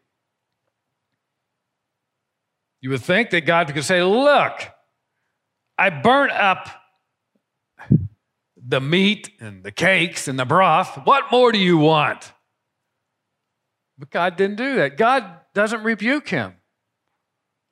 You 2.80 2.90
would 2.90 3.02
think 3.02 3.30
that 3.30 3.42
God 3.42 3.72
could 3.72 3.84
say, 3.84 4.02
Look, 4.02 4.52
I 5.76 5.90
burnt 5.90 6.32
up 6.32 6.68
the 8.66 8.80
meat 8.80 9.30
and 9.40 9.62
the 9.62 9.72
cakes 9.72 10.26
and 10.26 10.38
the 10.38 10.44
broth. 10.44 11.00
What 11.04 11.24
more 11.30 11.52
do 11.52 11.58
you 11.58 11.76
want? 11.76 12.32
But 13.98 14.10
God 14.10 14.36
didn't 14.36 14.56
do 14.56 14.76
that. 14.76 14.96
God 14.96 15.24
doesn't 15.52 15.82
rebuke 15.84 16.28
him. 16.28 16.54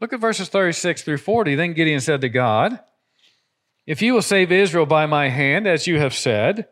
Look 0.00 0.12
at 0.12 0.20
verses 0.20 0.48
36 0.48 1.02
through 1.02 1.18
40. 1.18 1.54
Then 1.54 1.72
Gideon 1.72 2.00
said 2.00 2.20
to 2.20 2.28
God, 2.28 2.78
if 3.86 4.02
you 4.02 4.14
will 4.14 4.22
save 4.22 4.52
Israel 4.52 4.86
by 4.86 5.06
my 5.06 5.28
hand, 5.28 5.66
as 5.66 5.86
you 5.86 5.98
have 5.98 6.14
said, 6.14 6.68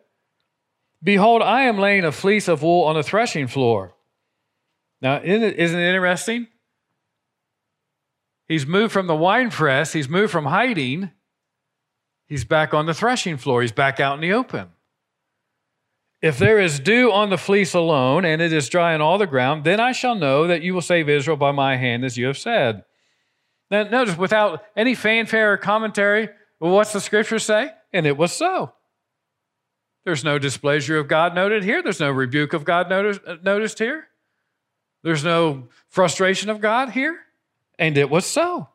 behold, 1.03 1.43
I 1.43 1.63
am 1.63 1.79
laying 1.79 2.05
a 2.05 2.13
fleece 2.13 2.47
of 2.47 2.63
wool 2.63 2.85
on 2.85 2.95
the 2.95 3.03
threshing 3.03 3.49
floor. 3.49 3.95
Now, 5.01 5.21
isn't 5.23 5.43
it, 5.43 5.59
isn't 5.59 5.79
it 5.79 5.89
interesting? 5.89 6.47
He's 8.47 8.67
moved 8.67 8.93
from 8.93 9.07
the 9.07 9.17
wine 9.17 9.51
press, 9.51 9.93
he's 9.93 10.09
moved 10.09 10.33
from 10.33 10.45
hiding, 10.45 11.11
he's 12.31 12.47
back 12.47 12.73
on 12.73 12.87
the 12.87 12.95
threshing 12.95 13.37
floor, 13.37 13.61
he's 13.61 13.73
back 13.73 14.01
out 14.01 14.14
in 14.14 14.23
the 14.23 14.33
open. 14.33 14.69
If 16.23 16.38
there 16.38 16.59
is 16.59 16.81
dew 16.81 17.12
on 17.12 17.31
the 17.31 17.38
fleece 17.38 17.75
alone, 17.75 18.25
and 18.25 18.40
it 18.40 18.53
is 18.53 18.69
dry 18.69 18.95
on 18.95 19.03
all 19.03 19.19
the 19.19 19.27
ground, 19.27 19.64
then 19.64 19.81
I 19.81 19.93
shall 19.93 20.14
know 20.14 20.47
that 20.47 20.62
you 20.62 20.73
will 20.73 20.83
save 20.83 21.09
Israel 21.09 21.37
by 21.37 21.53
my 21.53 21.77
hand, 21.77 22.05
as 22.05 22.16
you 22.16 22.27
have 22.27 22.38
said. 22.38 22.85
Now, 23.71 23.85
notice, 23.85 24.16
without 24.16 24.62
any 24.77 24.95
fanfare 24.95 25.53
or 25.53 25.57
commentary, 25.57 26.29
what's 26.59 26.93
the 26.93 27.01
scripture 27.01 27.38
say? 27.38 27.71
And 27.93 28.07
it 28.07 28.16
was 28.16 28.33
so. 28.33 28.73
There's 30.05 30.25
no 30.25 30.38
displeasure 30.38 30.99
of 30.99 31.09
God 31.09 31.35
noted 31.35 31.64
here. 31.64 31.83
There's 31.83 32.01
no 32.01 32.11
rebuke 32.11 32.53
of 32.53 32.64
God 32.64 32.88
noticed, 32.88 33.21
uh, 33.27 33.37
noticed 33.43 33.79
here. 33.79 34.09
There's 35.03 35.25
no 35.25 35.69
frustration 35.88 36.51
of 36.51 36.61
God 36.61 36.90
here. 36.90 37.19
And 37.79 37.97
it 37.97 38.11
was 38.11 38.27
so. 38.27 38.69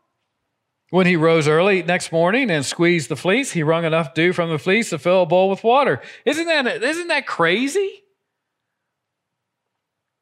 When 0.95 1.07
he 1.07 1.17
rose 1.17 1.45
early 1.49 1.83
next 1.83 2.13
morning 2.13 2.49
and 2.49 2.65
squeezed 2.65 3.09
the 3.09 3.17
fleece, 3.17 3.51
he 3.51 3.63
wrung 3.63 3.83
enough 3.83 4.13
dew 4.13 4.31
from 4.31 4.49
the 4.49 4.57
fleece 4.57 4.91
to 4.91 4.97
fill 4.97 5.23
a 5.23 5.25
bowl 5.25 5.49
with 5.49 5.61
water. 5.61 6.01
Isn't 6.23 6.45
that, 6.45 6.81
isn't 6.81 7.09
that 7.09 7.27
crazy? 7.27 8.05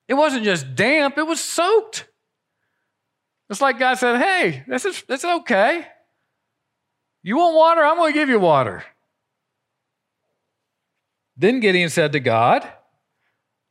It 0.08 0.16
wasn't 0.16 0.46
just 0.46 0.74
damp, 0.74 1.20
it 1.20 1.28
was 1.28 1.40
soaked. 1.40 2.08
It's 3.52 3.62
like 3.62 3.78
God 3.78 4.00
said, 4.00 4.20
hey, 4.20 4.64
this 4.68 4.84
is, 4.84 5.04
this 5.08 5.24
is 5.24 5.30
okay. 5.30 5.86
You 7.22 7.38
want 7.38 7.56
water? 7.56 7.86
I'm 7.86 7.98
going 7.98 8.12
to 8.12 8.18
give 8.18 8.30
you 8.30 8.40
water. 8.40 8.84
Then 11.38 11.60
Gideon 11.60 11.92
said 11.92 12.14
to 12.14 12.20
God, 12.20 12.68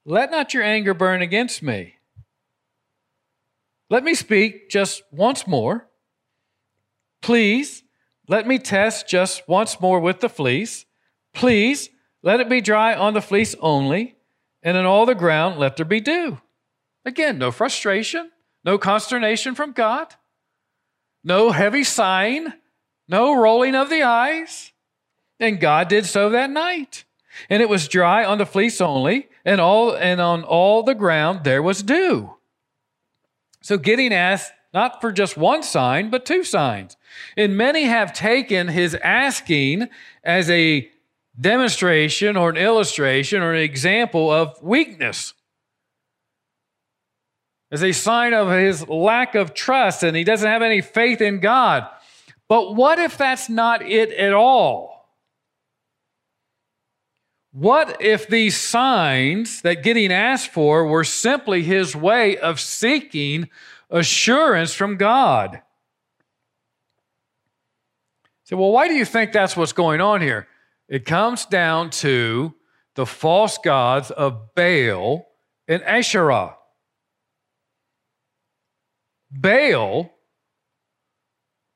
Let 0.04 0.30
not 0.30 0.54
your 0.54 0.62
anger 0.62 0.94
burn 0.94 1.20
against 1.20 1.64
me. 1.64 1.96
Let 3.90 4.04
me 4.04 4.14
speak 4.14 4.70
just 4.70 5.02
once 5.10 5.48
more. 5.48 5.88
Please, 7.22 7.82
let 8.28 8.46
me 8.46 8.58
test 8.58 9.08
just 9.08 9.48
once 9.48 9.80
more 9.80 10.00
with 10.00 10.20
the 10.20 10.28
fleece. 10.28 10.84
Please, 11.32 11.88
let 12.22 12.40
it 12.40 12.48
be 12.48 12.60
dry 12.60 12.94
on 12.94 13.14
the 13.14 13.22
fleece 13.22 13.54
only, 13.60 14.16
and 14.62 14.76
in 14.76 14.84
all 14.84 15.06
the 15.06 15.14
ground 15.14 15.58
let 15.58 15.76
there 15.76 15.86
be 15.86 16.00
dew. 16.00 16.40
Again, 17.04 17.38
no 17.38 17.50
frustration, 17.50 18.30
no 18.64 18.78
consternation 18.78 19.54
from 19.54 19.72
God, 19.72 20.14
no 21.24 21.50
heavy 21.50 21.84
sighing, 21.84 22.52
no 23.08 23.34
rolling 23.34 23.74
of 23.74 23.90
the 23.90 24.02
eyes. 24.02 24.72
And 25.40 25.60
God 25.60 25.88
did 25.88 26.06
so 26.06 26.30
that 26.30 26.50
night. 26.50 27.04
And 27.48 27.62
it 27.62 27.68
was 27.68 27.88
dry 27.88 28.24
on 28.24 28.38
the 28.38 28.46
fleece 28.46 28.80
only, 28.80 29.28
and 29.44 29.60
all 29.60 29.94
and 29.96 30.20
on 30.20 30.44
all 30.44 30.82
the 30.82 30.94
ground 30.94 31.44
there 31.44 31.62
was 31.62 31.82
dew. 31.82 32.34
So 33.62 33.78
Gideon 33.78 34.12
asked 34.12 34.52
not 34.72 35.00
for 35.00 35.12
just 35.12 35.36
one 35.36 35.62
sign, 35.62 36.10
but 36.10 36.24
two 36.24 36.44
signs. 36.44 36.96
And 37.36 37.56
many 37.56 37.84
have 37.84 38.12
taken 38.12 38.68
his 38.68 38.94
asking 38.96 39.88
as 40.22 40.50
a 40.50 40.90
demonstration 41.38 42.36
or 42.36 42.50
an 42.50 42.56
illustration 42.56 43.42
or 43.42 43.52
an 43.52 43.62
example 43.62 44.30
of 44.30 44.62
weakness, 44.62 45.34
as 47.70 47.82
a 47.82 47.92
sign 47.92 48.34
of 48.34 48.50
his 48.50 48.86
lack 48.86 49.34
of 49.34 49.54
trust, 49.54 50.02
and 50.02 50.16
he 50.16 50.24
doesn't 50.24 50.48
have 50.48 50.62
any 50.62 50.82
faith 50.82 51.20
in 51.22 51.40
God. 51.40 51.86
But 52.48 52.74
what 52.74 52.98
if 52.98 53.16
that's 53.16 53.48
not 53.48 53.80
it 53.80 54.12
at 54.12 54.34
all? 54.34 54.92
What 57.52 58.00
if 58.00 58.28
these 58.28 58.58
signs 58.58 59.62
that 59.62 59.82
Gideon 59.82 60.12
asked 60.12 60.50
for 60.50 60.86
were 60.86 61.04
simply 61.04 61.62
his 61.62 61.94
way 61.94 62.38
of 62.38 62.60
seeking 62.60 63.48
assurance 63.90 64.74
from 64.74 64.96
God? 64.96 65.62
So, 68.44 68.56
well, 68.56 68.72
why 68.72 68.88
do 68.88 68.94
you 68.94 69.04
think 69.04 69.32
that's 69.32 69.56
what's 69.56 69.72
going 69.72 70.00
on 70.00 70.20
here? 70.20 70.48
It 70.88 71.04
comes 71.04 71.46
down 71.46 71.90
to 71.90 72.54
the 72.94 73.06
false 73.06 73.58
gods 73.58 74.10
of 74.10 74.54
Baal 74.54 75.26
and 75.68 75.82
Asherah. 75.84 76.56
Baal, 79.30 80.12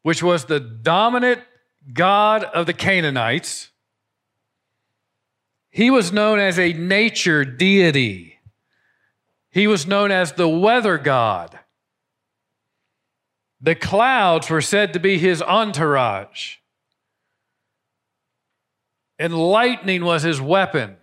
which 0.03 0.23
was 0.23 0.45
the 0.45 0.61
dominant 0.61 1.41
god 1.93 2.45
of 2.45 2.67
the 2.67 2.75
Canaanites, 2.75 3.71
he 5.71 5.91
was 5.91 6.13
known 6.13 6.39
as 6.39 6.59
a 6.59 6.73
nature 6.73 7.45
deity. 7.45 8.39
He 9.51 9.67
was 9.67 9.87
known 9.87 10.11
as 10.11 10.33
the 10.33 10.49
weather 10.49 10.99
god. 10.99 11.59
The 13.61 13.75
clouds 13.75 14.51
were 14.51 14.61
said 14.61 14.93
to 14.93 15.01
be 15.01 15.19
his 15.19 15.43
entourage. 15.43 16.57
And 19.19 19.35
lightning 19.35 20.05
was 20.05 20.23
his 20.23 20.41
weapon. 20.41 20.97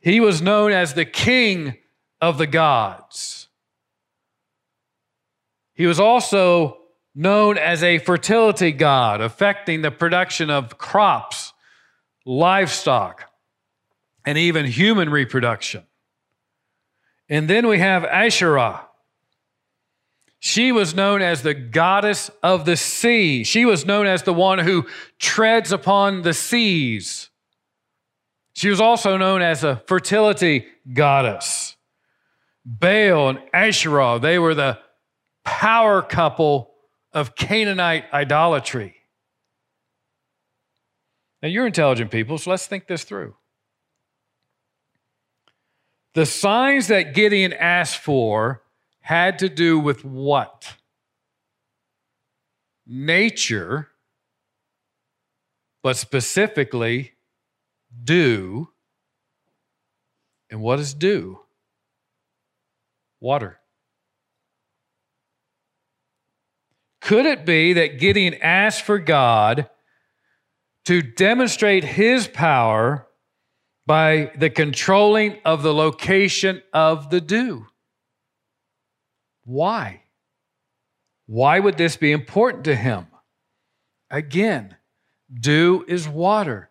He 0.00 0.20
was 0.20 0.42
known 0.42 0.72
as 0.72 0.94
the 0.94 1.04
king 1.04 1.76
of 2.20 2.38
the 2.38 2.46
gods. 2.46 3.48
He 5.74 5.86
was 5.86 6.00
also 6.00 6.78
known 7.14 7.56
as 7.56 7.82
a 7.82 7.98
fertility 7.98 8.72
god, 8.72 9.20
affecting 9.20 9.82
the 9.82 9.90
production 9.90 10.50
of 10.50 10.78
crops, 10.78 11.52
livestock, 12.24 13.30
and 14.24 14.36
even 14.36 14.66
human 14.66 15.08
reproduction. 15.10 15.84
And 17.28 17.48
then 17.48 17.66
we 17.66 17.78
have 17.78 18.04
Asherah. 18.04 18.87
She 20.40 20.70
was 20.70 20.94
known 20.94 21.20
as 21.20 21.42
the 21.42 21.54
goddess 21.54 22.30
of 22.42 22.64
the 22.64 22.76
sea. 22.76 23.42
She 23.42 23.64
was 23.64 23.84
known 23.84 24.06
as 24.06 24.22
the 24.22 24.32
one 24.32 24.60
who 24.60 24.86
treads 25.18 25.72
upon 25.72 26.22
the 26.22 26.34
seas. 26.34 27.30
She 28.54 28.68
was 28.68 28.80
also 28.80 29.16
known 29.16 29.42
as 29.42 29.64
a 29.64 29.82
fertility 29.86 30.66
goddess. 30.92 31.76
Baal 32.64 33.30
and 33.30 33.38
Asherah, 33.52 34.18
they 34.20 34.38
were 34.38 34.54
the 34.54 34.78
power 35.44 36.02
couple 36.02 36.74
of 37.12 37.34
Canaanite 37.34 38.04
idolatry. 38.12 38.94
Now, 41.42 41.48
you're 41.48 41.66
intelligent 41.66 42.10
people, 42.10 42.36
so 42.36 42.50
let's 42.50 42.66
think 42.66 42.86
this 42.86 43.04
through. 43.04 43.34
The 46.14 46.26
signs 46.26 46.88
that 46.88 47.14
Gideon 47.14 47.52
asked 47.52 47.98
for 47.98 48.62
had 49.08 49.38
to 49.38 49.48
do 49.48 49.78
with 49.78 50.04
what? 50.04 50.74
Nature, 52.86 53.88
but 55.82 55.96
specifically 55.96 57.12
dew. 58.04 58.68
And 60.50 60.60
what 60.60 60.78
is 60.78 60.92
dew? 60.92 61.40
Water. 63.18 63.58
Could 67.00 67.24
it 67.24 67.46
be 67.46 67.72
that 67.72 67.98
Gideon 67.98 68.34
asked 68.34 68.82
for 68.82 68.98
God 68.98 69.70
to 70.84 71.00
demonstrate 71.00 71.82
his 71.82 72.28
power 72.28 73.06
by 73.86 74.32
the 74.36 74.50
controlling 74.50 75.38
of 75.46 75.62
the 75.62 75.72
location 75.72 76.60
of 76.74 77.08
the 77.08 77.22
dew? 77.22 77.68
Why? 79.48 80.02
Why 81.24 81.58
would 81.58 81.78
this 81.78 81.96
be 81.96 82.12
important 82.12 82.64
to 82.64 82.76
him? 82.76 83.06
Again, 84.10 84.76
dew 85.32 85.86
is 85.88 86.06
water. 86.06 86.68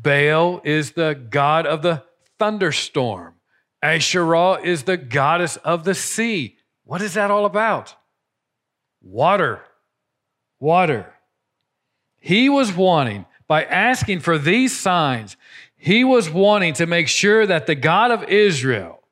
Baal 0.00 0.60
is 0.62 0.92
the 0.92 1.14
god 1.14 1.66
of 1.66 1.82
the 1.82 2.04
thunderstorm. 2.38 3.34
Asherah 3.82 4.60
is 4.62 4.84
the 4.84 4.96
goddess 4.96 5.56
of 5.56 5.82
the 5.82 5.96
sea. 5.96 6.56
What 6.84 7.02
is 7.02 7.14
that 7.14 7.32
all 7.32 7.46
about? 7.46 7.96
Water. 9.02 9.60
Water. 10.60 11.12
He 12.20 12.48
was 12.48 12.72
wanting, 12.72 13.26
by 13.48 13.64
asking 13.64 14.20
for 14.20 14.38
these 14.38 14.78
signs, 14.78 15.36
he 15.74 16.04
was 16.04 16.30
wanting 16.30 16.74
to 16.74 16.86
make 16.86 17.08
sure 17.08 17.44
that 17.44 17.66
the 17.66 17.74
God 17.74 18.12
of 18.12 18.22
Israel, 18.28 19.02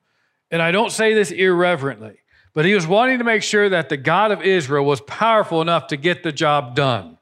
and 0.53 0.63
I 0.63 0.71
don't 0.71 0.93
say 0.93 1.15
this 1.15 1.33
irreverently, 1.33 2.19
but 2.53 2.65
he 2.65 2.75
was 2.75 2.87
wanting 2.87 3.19
to 3.19 3.25
make 3.25 3.43
sure 3.43 3.69
that 3.69 3.89
the 3.89 3.97
God 3.97 4.33
of 4.33 4.43
Israel 4.43 4.85
was 4.85 5.01
powerful 5.03 5.63
enough 5.63 5.87
to 5.89 5.97
get 5.97 6.23
the 6.23 6.33
job 6.33 6.75
done. 6.75 7.19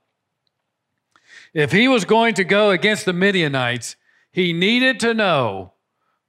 If 1.54 1.72
he 1.72 1.88
was 1.88 2.04
going 2.04 2.34
to 2.34 2.44
go 2.44 2.70
against 2.70 3.04
the 3.04 3.12
Midianites, 3.12 3.96
he 4.30 4.52
needed 4.52 5.00
to 5.00 5.14
know 5.14 5.72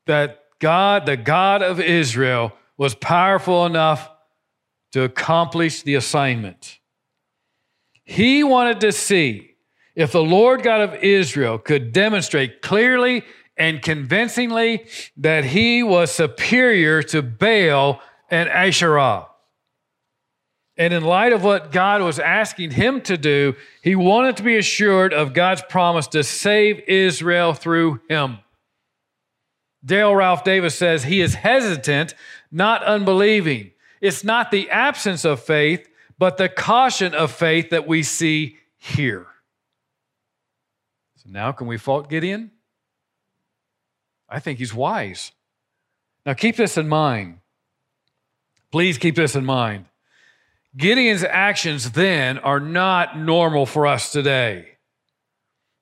that 0.06 0.44
God, 0.60 1.06
the 1.06 1.18
God 1.18 1.62
of 1.62 1.80
Israel, 1.80 2.54
was 2.78 2.96
powerful 2.96 3.66
enough 3.66 4.10
to 4.92 5.04
accomplish 5.04 5.84
the 5.84 5.96
assignment. 5.96 6.80
He 8.04 8.44
wanted 8.44 8.82
to 8.82 8.92
see 8.92 9.56
if 9.96 10.12
the 10.12 10.24
Lord 10.24 10.64
God 10.64 10.82
of 10.82 10.96
Israel 11.04 11.58
could 11.58 11.92
demonstrate 11.92 12.62
clearly 12.62 13.24
and 13.56 13.82
convincingly 13.82 14.86
that 15.18 15.44
he 15.44 15.84
was 15.84 16.12
superior 16.12 17.04
to 17.04 17.22
Baal 17.22 18.02
and 18.30 18.50
Asherah. 18.50 19.28
And 20.78 20.94
in 20.94 21.04
light 21.04 21.34
of 21.34 21.44
what 21.44 21.74
God 21.74 22.02
was 22.02 22.20
asking 22.20 22.72
him 22.72 23.02
to 23.02 23.18
do, 23.18 23.56
he 23.82 23.96
wanted 23.96 24.38
to 24.38 24.44
be 24.44 24.56
assured 24.56 25.14
of 25.14 25.34
God's 25.34 25.62
promise 25.68 26.08
to 26.08 26.24
save 26.24 26.80
Israel 26.88 27.54
through 27.54 28.00
him. 28.08 28.40
Dale 29.84 30.16
Ralph 30.16 30.44
Davis 30.46 30.76
says 30.76 31.04
he 31.04 31.20
is 31.20 31.34
hesitant, 31.36 32.14
not 32.52 32.84
unbelieving. 32.84 33.72
It's 34.00 34.24
not 34.24 34.52
the 34.52 34.70
absence 34.70 35.26
of 35.26 35.42
faith, 35.42 35.90
but 36.18 36.38
the 36.38 36.50
caution 36.50 37.14
of 37.14 37.32
faith 37.32 37.72
that 37.72 37.88
we 37.88 38.04
see 38.04 38.58
here. 38.78 39.28
So 41.18 41.30
now, 41.30 41.52
can 41.52 41.68
we 41.68 41.78
fault 41.78 42.10
Gideon? 42.10 42.52
I 44.30 44.40
think 44.40 44.60
he's 44.60 44.74
wise. 44.74 45.34
Now, 46.26 46.34
keep 46.34 46.56
this 46.56 46.78
in 46.78 46.88
mind. 46.88 47.39
Please 48.72 48.98
keep 48.98 49.16
this 49.16 49.36
in 49.36 49.46
mind. 49.46 49.86
Gideon's 50.78 51.24
actions 51.24 51.92
then 51.92 52.38
are 52.40 52.60
not 52.60 53.18
normal 53.18 53.66
for 53.66 53.88
us 53.88 54.12
today. 54.12 54.68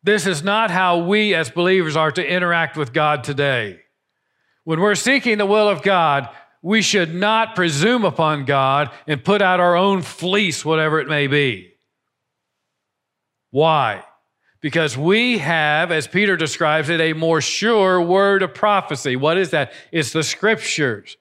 This 0.04 0.26
is 0.26 0.42
not 0.44 0.72
how 0.72 1.00
we 1.00 1.36
as 1.36 1.50
believers 1.50 1.98
are 1.98 2.12
to 2.12 2.26
interact 2.26 2.78
with 2.78 2.94
God 2.94 3.24
today. 3.24 3.82
When 4.64 4.80
we're 4.80 4.96
seeking 4.96 5.38
the 5.38 5.46
will 5.46 5.68
of 5.68 5.82
God, 5.82 6.30
we 6.62 6.82
should 6.82 7.14
not 7.14 7.56
presume 7.56 8.06
upon 8.06 8.46
God 8.46 8.92
and 9.06 9.24
put 9.24 9.42
out 9.42 9.60
our 9.60 9.76
own 9.76 10.02
fleece, 10.02 10.64
whatever 10.64 11.00
it 11.00 11.08
may 11.08 11.28
be. 11.28 11.74
Why? 13.52 14.04
Because 14.62 14.98
we 14.98 15.38
have, 15.38 15.92
as 15.92 16.08
Peter 16.08 16.36
describes 16.36 16.90
it, 16.90 17.00
a 17.00 17.14
more 17.14 17.42
sure 17.42 18.02
word 18.02 18.44
of 18.44 18.54
prophecy. 18.54 19.16
What 19.16 19.38
is 19.38 19.52
that? 19.52 19.72
It's 19.92 20.14
the 20.14 20.24
scriptures. 20.24 21.18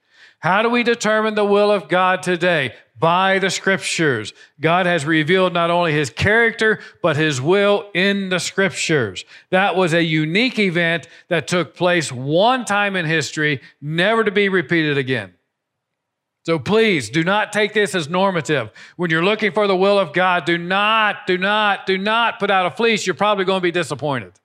How 0.47 0.63
do 0.63 0.71
we 0.71 0.85
determine 0.85 1.35
the 1.35 1.45
will 1.45 1.73
of 1.73 1.89
God 1.89 2.23
today? 2.23 2.73
By 2.97 3.41
the 3.41 3.51
scriptures. 3.51 4.33
God 4.61 4.87
has 4.87 5.05
revealed 5.05 5.53
not 5.53 5.73
only 5.73 5.91
his 5.91 6.09
character, 6.09 6.79
but 7.03 7.17
his 7.17 7.41
will 7.41 7.91
in 7.95 8.29
the 8.29 8.39
scriptures. 8.39 9.25
That 9.51 9.75
was 9.75 9.93
a 9.93 10.05
unique 10.05 10.61
event 10.61 11.09
that 11.27 11.49
took 11.49 11.75
place 11.75 12.13
one 12.13 12.65
time 12.65 12.95
in 12.95 13.07
history, 13.07 13.61
never 13.81 14.23
to 14.23 14.31
be 14.31 14.49
repeated 14.49 14.97
again. 14.97 15.35
So 16.45 16.61
please 16.61 17.11
do 17.11 17.25
not 17.25 17.53
take 17.53 17.75
this 17.75 17.97
as 17.97 18.09
normative. 18.09 18.71
When 18.95 19.11
you're 19.11 19.25
looking 19.25 19.51
for 19.51 19.67
the 19.67 19.75
will 19.75 19.99
of 19.99 20.13
God, 20.13 20.45
do 20.45 20.59
not, 20.59 21.27
do 21.27 21.39
not, 21.39 21.87
do 21.87 21.99
not 21.99 22.39
put 22.39 22.53
out 22.53 22.67
a 22.67 22.71
fleece. 22.71 23.05
You're 23.05 23.14
probably 23.14 23.47
going 23.47 23.59
to 23.59 23.64
be 23.64 23.73
disappointed. 23.73 24.39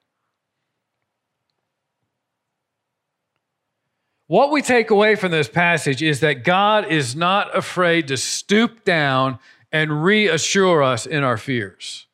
What 4.32 4.50
we 4.50 4.62
take 4.62 4.88
away 4.88 5.14
from 5.14 5.30
this 5.30 5.46
passage 5.46 6.02
is 6.02 6.20
that 6.20 6.42
God 6.42 6.90
is 6.90 7.14
not 7.14 7.54
afraid 7.54 8.08
to 8.08 8.16
stoop 8.16 8.82
down 8.82 9.38
and 9.70 10.02
reassure 10.02 10.82
us 10.82 11.04
in 11.04 11.22
our 11.22 11.36
fears. 11.36 12.06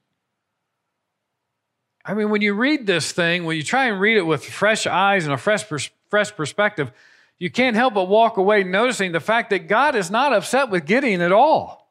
I 2.04 2.14
mean, 2.14 2.30
when 2.30 2.42
you 2.42 2.54
read 2.54 2.88
this 2.88 3.12
thing, 3.12 3.44
when 3.44 3.56
you 3.56 3.62
try 3.62 3.84
and 3.84 4.00
read 4.00 4.16
it 4.16 4.26
with 4.26 4.44
fresh 4.44 4.84
eyes 4.84 5.26
and 5.26 5.32
a 5.32 5.38
fresh, 5.38 5.62
fresh 6.10 6.34
perspective, 6.34 6.90
you 7.38 7.50
can't 7.50 7.76
help 7.76 7.94
but 7.94 8.08
walk 8.08 8.36
away 8.36 8.64
noticing 8.64 9.12
the 9.12 9.20
fact 9.20 9.50
that 9.50 9.68
God 9.68 9.94
is 9.94 10.10
not 10.10 10.32
upset 10.32 10.70
with 10.70 10.86
Gideon 10.86 11.20
at 11.20 11.30
all. 11.30 11.88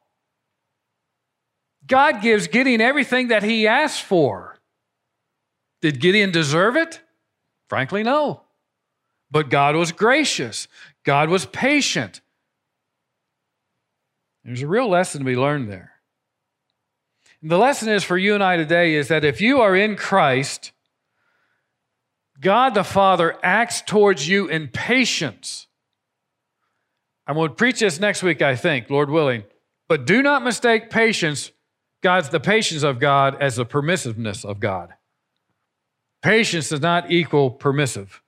God 1.86 2.20
gives 2.20 2.48
Gideon 2.48 2.82
everything 2.82 3.28
that 3.28 3.42
he 3.42 3.66
asked 3.66 4.02
for. 4.02 4.58
Did 5.80 6.00
Gideon 6.00 6.32
deserve 6.32 6.76
it? 6.76 7.00
Frankly, 7.70 8.02
no. 8.02 8.42
But 9.30 9.50
God 9.50 9.76
was 9.76 9.92
gracious, 9.92 10.68
God 11.04 11.28
was 11.28 11.46
patient. 11.46 12.20
There's 14.44 14.62
a 14.62 14.66
real 14.66 14.88
lesson 14.88 15.20
to 15.20 15.24
be 15.26 15.36
learned 15.36 15.70
there. 15.70 15.92
And 17.42 17.50
the 17.50 17.58
lesson 17.58 17.88
is 17.90 18.02
for 18.02 18.16
you 18.16 18.34
and 18.34 18.42
I 18.42 18.56
today 18.56 18.94
is 18.94 19.08
that 19.08 19.24
if 19.24 19.40
you 19.40 19.60
are 19.60 19.76
in 19.76 19.94
Christ, 19.94 20.72
God 22.40 22.74
the 22.74 22.84
Father 22.84 23.36
acts 23.42 23.82
towards 23.82 24.26
you 24.26 24.48
in 24.48 24.68
patience. 24.68 25.66
I'm 27.26 27.34
going 27.34 27.50
to 27.50 27.54
preach 27.54 27.80
this 27.80 28.00
next 28.00 28.22
week, 28.22 28.40
I 28.40 28.56
think, 28.56 28.88
Lord 28.88 29.10
willing. 29.10 29.44
But 29.86 30.06
do 30.06 30.22
not 30.22 30.42
mistake 30.42 30.88
patience, 30.88 31.50
God's 32.02 32.30
the 32.30 32.40
patience 32.40 32.82
of 32.82 32.98
God 32.98 33.36
as 33.40 33.56
the 33.56 33.66
permissiveness 33.66 34.44
of 34.44 34.60
God. 34.60 34.94
Patience 36.22 36.70
does 36.70 36.80
not 36.80 37.10
equal 37.10 37.50
permissive. 37.50 38.22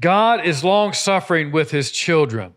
God 0.00 0.44
is 0.44 0.62
long 0.62 0.92
suffering 0.92 1.50
with 1.50 1.70
his 1.70 1.90
children. 1.90 2.54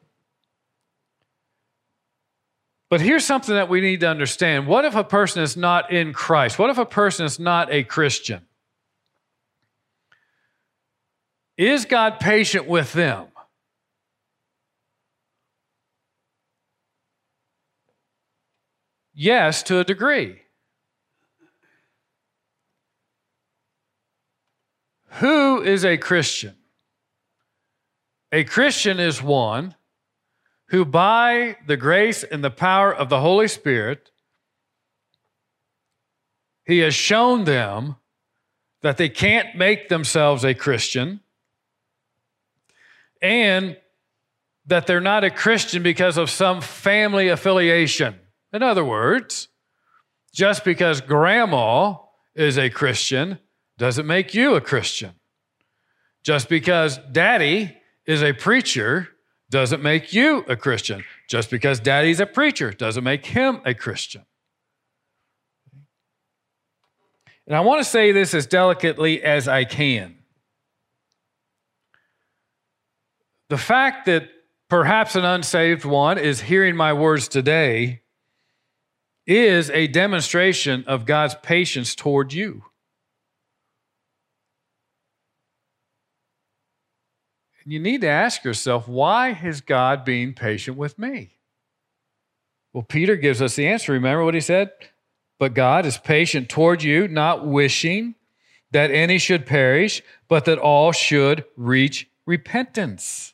But 2.89 3.02
here's 3.02 3.26
something 3.26 3.56
that 3.56 3.70
we 3.70 3.80
need 3.82 4.02
to 4.02 4.10
understand. 4.10 4.68
What 4.68 4.86
if 4.86 4.96
a 4.96 5.04
person 5.04 5.42
is 5.42 5.56
not 5.56 5.92
in 5.92 6.12
Christ? 6.12 6.60
What 6.60 6.70
if 6.70 6.78
a 6.78 6.86
person 6.86 7.26
is 7.26 7.39
not 7.39 7.72
a 7.72 7.84
Christian? 7.84 8.46
Is 11.58 11.86
God 11.86 12.20
patient 12.20 12.68
with 12.68 12.92
them? 12.94 13.28
Yes, 19.14 19.64
to 19.64 19.80
a 19.80 19.84
degree. 19.84 20.42
Who 25.20 25.62
is 25.62 25.86
a 25.86 25.98
Christian? 25.98 26.56
A 28.32 28.43
Christian 28.43 28.99
is 28.99 29.21
one 29.21 29.75
who, 30.67 30.86
by 30.86 31.57
the 31.67 31.75
grace 31.75 32.23
and 32.23 32.43
the 32.43 32.49
power 32.49 32.93
of 32.93 33.09
the 33.09 33.19
Holy 33.19 33.47
Spirit, 33.47 34.11
he 36.65 36.79
has 36.79 36.95
shown 36.95 37.43
them 37.43 37.97
that 38.82 38.97
they 38.97 39.09
can't 39.09 39.55
make 39.55 39.89
themselves 39.89 40.45
a 40.45 40.53
Christian 40.53 41.19
and 43.21 43.77
that 44.65 44.88
they're 44.88 45.01
not 45.01 45.23
a 45.23 45.29
Christian 45.29 45.84
because 45.84 46.17
of 46.17 46.29
some 46.29 46.61
family 46.61 47.27
affiliation. 47.27 48.15
In 48.53 48.63
other 48.63 48.86
words, 48.86 49.49
just 50.34 50.63
because 50.63 51.01
grandma 51.01 51.95
is 52.34 52.57
a 52.57 52.69
Christian 52.69 53.39
doesn't 53.77 54.07
make 54.07 54.34
you 54.34 54.55
a 54.55 54.61
Christian. 54.61 55.11
Just 56.23 56.47
because 56.47 56.99
daddy 57.11 57.77
is 58.06 58.24
a 58.24 58.34
preacher 58.34 59.10
doesn't 59.49 59.84
make 59.84 60.14
you 60.14 60.45
a 60.47 60.56
Christian. 60.56 61.04
Just 61.28 61.49
because 61.49 61.80
daddy's 61.80 62.20
a 62.20 62.26
preacher 62.26 62.72
doesn't 62.72 63.04
make 63.04 63.26
him 63.26 63.62
a 63.66 63.74
Christian. 63.74 64.26
And 67.45 67.56
I 67.56 67.60
want 67.60 67.84
to 67.84 67.89
say 67.89 68.12
this 68.12 68.34
as 68.34 68.45
delicately 68.47 69.22
as 69.22 69.47
I 69.47 69.66
can. 69.66 70.16
The 73.49 73.58
fact 73.58 74.06
that 74.06 74.30
perhaps 74.70 75.18
an 75.18 75.26
unsaved 75.26 75.84
one 75.84 76.18
is 76.18 76.41
hearing 76.41 76.78
my 76.78 76.93
words 76.93 77.28
today 77.28 78.04
is 79.28 79.70
a 79.72 79.88
demonstration 79.88 80.86
of 80.88 81.06
God's 81.06 81.36
patience 81.43 81.93
toward 81.93 82.32
you. 82.32 82.64
You 87.66 87.80
need 87.80 88.01
to 88.01 88.07
ask 88.07 88.43
yourself, 88.43 88.88
why 88.88 89.38
is 89.43 89.62
God 89.62 90.03
being 90.05 90.34
patient 90.34 90.78
with 90.78 90.97
me? 90.97 91.38
Well, 92.74 92.84
Peter 92.84 93.16
gives 93.16 93.41
us 93.41 93.55
the 93.55 93.68
answer. 93.68 93.91
Remember 93.91 94.24
what 94.24 94.34
he 94.34 94.41
said? 94.41 94.72
But 95.39 95.53
God 95.53 95.86
is 95.86 95.97
patient 95.97 96.49
toward 96.49 96.84
you, 96.84 97.07
not 97.07 97.45
wishing 97.45 98.16
that 98.72 98.91
any 98.91 99.18
should 99.18 99.45
perish, 99.45 100.01
but 100.28 100.45
that 100.45 100.57
all 100.57 100.91
should 100.91 101.45
reach 101.57 102.09
repentance. 102.26 103.34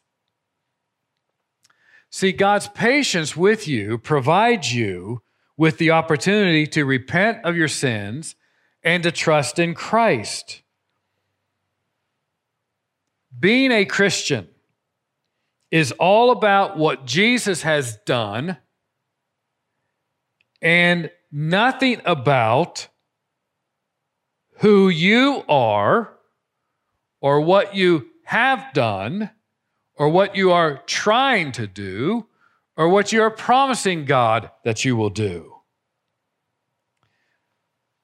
See, 2.09 2.32
God's 2.32 2.67
patience 2.69 3.38
with 3.38 3.67
you 3.67 3.97
provides 3.97 4.73
you 4.73 5.21
with 5.55 5.78
the 5.78 5.91
opportunity 5.91 6.65
to 6.67 6.86
repent 6.86 7.39
of 7.43 7.55
your 7.55 7.67
sins 7.67 8.36
and 8.82 9.03
to 9.03 9.11
trust 9.11 9.59
in 9.59 9.73
Christ. 9.73 10.61
Being 13.39 13.71
a 13.71 13.85
Christian 13.85 14.47
is 15.69 15.91
all 15.93 16.31
about 16.31 16.77
what 16.77 17.05
Jesus 17.05 17.61
has 17.61 17.97
done 18.05 18.57
and 20.61 21.11
nothing 21.31 22.01
about 22.05 22.88
who 24.59 24.89
you 24.89 25.43
are 25.47 26.13
or 27.21 27.41
what 27.41 27.75
you 27.75 28.07
have 28.23 28.73
done 28.73 29.29
or 29.95 30.09
what 30.09 30.35
you 30.35 30.51
are 30.51 30.81
trying 30.85 31.51
to 31.53 31.67
do 31.67 32.27
or 32.75 32.89
what 32.89 33.11
you 33.11 33.21
are 33.21 33.31
promising 33.31 34.05
God 34.05 34.49
that 34.63 34.85
you 34.85 34.95
will 34.95 35.09
do. 35.09 35.53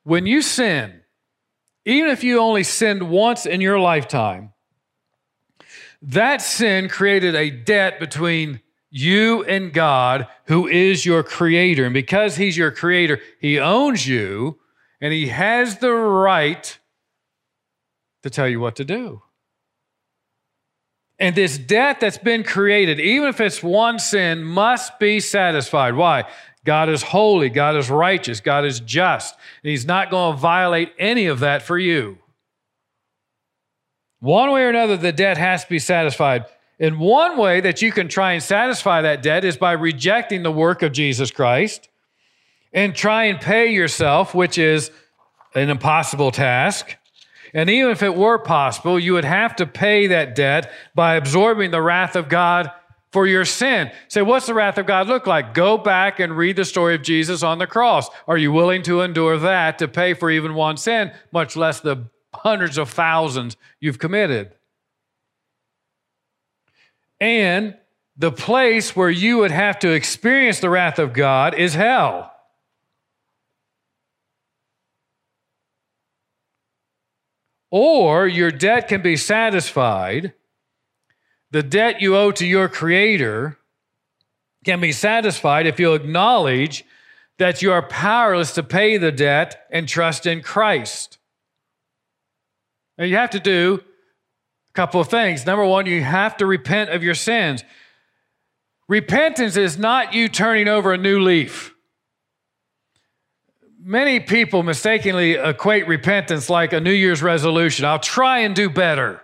When 0.04 0.26
you 0.26 0.42
sin, 0.42 1.02
even 1.86 2.10
if 2.10 2.24
you 2.24 2.40
only 2.40 2.64
sinned 2.64 3.10
once 3.10 3.46
in 3.46 3.62
your 3.62 3.80
lifetime, 3.80 4.53
that 6.04 6.42
sin 6.42 6.90
created 6.90 7.34
a 7.34 7.50
debt 7.50 8.00
between 8.00 8.62
you 8.90 9.44
and 9.46 9.74
God, 9.74 10.28
who 10.46 10.68
is 10.68 11.06
your 11.06 11.24
creator. 11.24 11.86
And 11.86 11.94
because 11.94 12.36
he's 12.36 12.58
your 12.58 12.72
creator, 12.72 13.20
he 13.40 13.60
owns 13.60 14.08
you 14.08 14.60
and 15.02 15.12
he 15.14 15.30
has 15.30 15.80
the 15.80 15.92
right 15.92 16.78
to 18.22 18.30
tell 18.30 18.48
you 18.48 18.60
what 18.60 18.76
to 18.76 18.86
do. 18.86 19.22
And 21.20 21.36
this 21.36 21.58
debt 21.58 22.00
that's 22.00 22.18
been 22.18 22.44
created, 22.44 23.00
even 23.00 23.30
if 23.30 23.40
it's 23.40 23.64
one 23.64 23.98
sin, 23.98 24.44
must 24.44 25.00
be 25.00 25.20
satisfied. 25.20 25.96
Why? 25.96 26.26
God 26.66 26.90
is 26.90 27.02
holy, 27.02 27.50
God 27.50 27.76
is 27.76 27.90
righteous, 27.90 28.40
God 28.40 28.66
is 28.66 28.80
just, 28.80 29.36
and 29.64 29.70
He's 29.70 29.86
not 29.86 30.10
going 30.10 30.34
to 30.34 30.40
violate 30.40 30.94
any 30.98 31.28
of 31.28 31.40
that 31.40 31.62
for 31.62 31.78
you. 31.78 32.18
One 34.24 34.52
way 34.52 34.64
or 34.64 34.70
another, 34.70 34.96
the 34.96 35.12
debt 35.12 35.38
has 35.38 35.66
to 35.66 35.70
be 35.70 35.80
satisfied. 35.80 36.46
And 36.80 36.98
one 36.98 37.38
way 37.38 37.60
that 37.60 37.82
you 37.82 37.92
can 37.92 38.08
try 38.08 38.32
and 38.32 38.42
satisfy 38.42 39.02
that 39.02 39.22
debt 39.22 39.44
is 39.44 39.58
by 39.58 39.74
rejecting 39.74 40.44
the 40.44 40.52
work 40.52 40.82
of 40.82 40.94
Jesus 40.94 41.30
Christ 41.30 41.90
and 42.72 42.96
try 42.96 43.26
and 43.26 43.42
pay 43.42 43.74
yourself, 43.74 44.34
which 44.34 44.58
is 44.58 44.92
an 45.56 45.70
impossible 45.70 46.32
task. 46.32 46.96
And 47.54 47.70
even 47.70 47.92
if 47.92 48.02
it 48.02 48.16
were 48.16 48.38
possible, 48.38 48.98
you 48.98 49.12
would 49.12 49.26
have 49.26 49.58
to 49.58 49.66
pay 49.66 50.08
that 50.08 50.36
debt 50.36 50.72
by 50.96 51.16
absorbing 51.16 51.72
the 51.72 51.82
wrath 51.82 52.16
of 52.16 52.30
God 52.30 52.72
for 53.12 53.28
your 53.28 53.44
sin. 53.44 53.92
Say, 54.08 54.22
what's 54.22 54.46
the 54.46 54.54
wrath 54.54 54.78
of 54.78 54.86
God 54.86 55.10
look 55.10 55.28
like? 55.28 55.54
Go 55.54 55.78
back 55.78 56.22
and 56.22 56.38
read 56.38 56.56
the 56.56 56.64
story 56.64 56.96
of 56.96 57.02
Jesus 57.02 57.44
on 57.44 57.58
the 57.58 57.68
cross. 57.68 58.08
Are 58.26 58.38
you 58.38 58.54
willing 58.54 58.84
to 58.84 59.02
endure 59.02 59.38
that 59.40 59.80
to 59.80 59.90
pay 59.90 60.14
for 60.14 60.32
even 60.32 60.54
one 60.54 60.78
sin, 60.78 61.12
much 61.34 61.58
less 61.58 61.82
the 61.82 62.06
hundreds 62.34 62.78
of 62.78 62.90
thousands 62.90 63.58
you've 63.80 64.00
committed. 64.00 64.54
And 67.20 67.76
the 68.18 68.32
place 68.32 68.96
where 68.96 69.10
you 69.10 69.38
would 69.38 69.52
have 69.52 69.80
to 69.80 69.92
experience 69.92 70.60
the 70.60 70.70
wrath 70.70 71.00
of 71.00 71.14
God 71.14 71.56
is 71.56 71.74
hell. 71.74 72.32
Or 77.72 78.28
your 78.28 78.52
debt 78.52 78.88
can 78.88 79.02
be 79.02 79.18
satisfied. 79.18 80.34
The 81.50 81.64
debt 81.64 82.02
you 82.02 82.16
owe 82.16 82.32
to 82.32 82.46
your 82.46 82.68
Creator 82.68 83.58
can 84.64 84.80
be 84.80 84.92
satisfied 84.92 85.66
if 85.66 85.80
you 85.80 85.94
acknowledge 85.94 86.86
that 87.40 87.62
you 87.62 87.72
are 87.72 87.82
powerless 87.82 88.54
to 88.54 88.64
pay 88.64 88.98
the 88.98 89.12
debt 89.12 89.66
and 89.72 89.88
trust 89.88 90.26
in 90.26 90.42
Christ. 90.42 91.18
Now, 92.98 93.06
you 93.06 93.16
have 93.16 93.32
to 93.32 93.40
do 93.40 93.82
a 94.70 94.74
couple 94.74 95.02
of 95.02 95.10
things. 95.10 95.46
Number 95.46 95.66
one, 95.66 95.86
you 95.86 96.04
have 96.04 96.38
to 96.38 96.46
repent 96.46 96.92
of 96.92 97.04
your 97.04 97.16
sins. 97.16 97.64
Repentance 98.88 99.58
is 99.58 99.78
not 99.78 100.14
you 100.14 100.28
turning 100.28 100.68
over 100.68 100.94
a 100.94 100.98
new 100.98 101.20
leaf. 101.20 101.74
Many 103.82 104.20
people 104.20 104.64
mistakenly 104.64 105.34
equate 105.34 105.88
repentance 105.88 106.50
like 106.50 106.72
a 106.72 106.80
New 106.80 106.92
Year's 106.92 107.22
resolution. 107.22 107.86
I'll 107.86 108.00
try 108.00 108.40
and 108.40 108.56
do 108.56 108.70
better. 108.70 109.22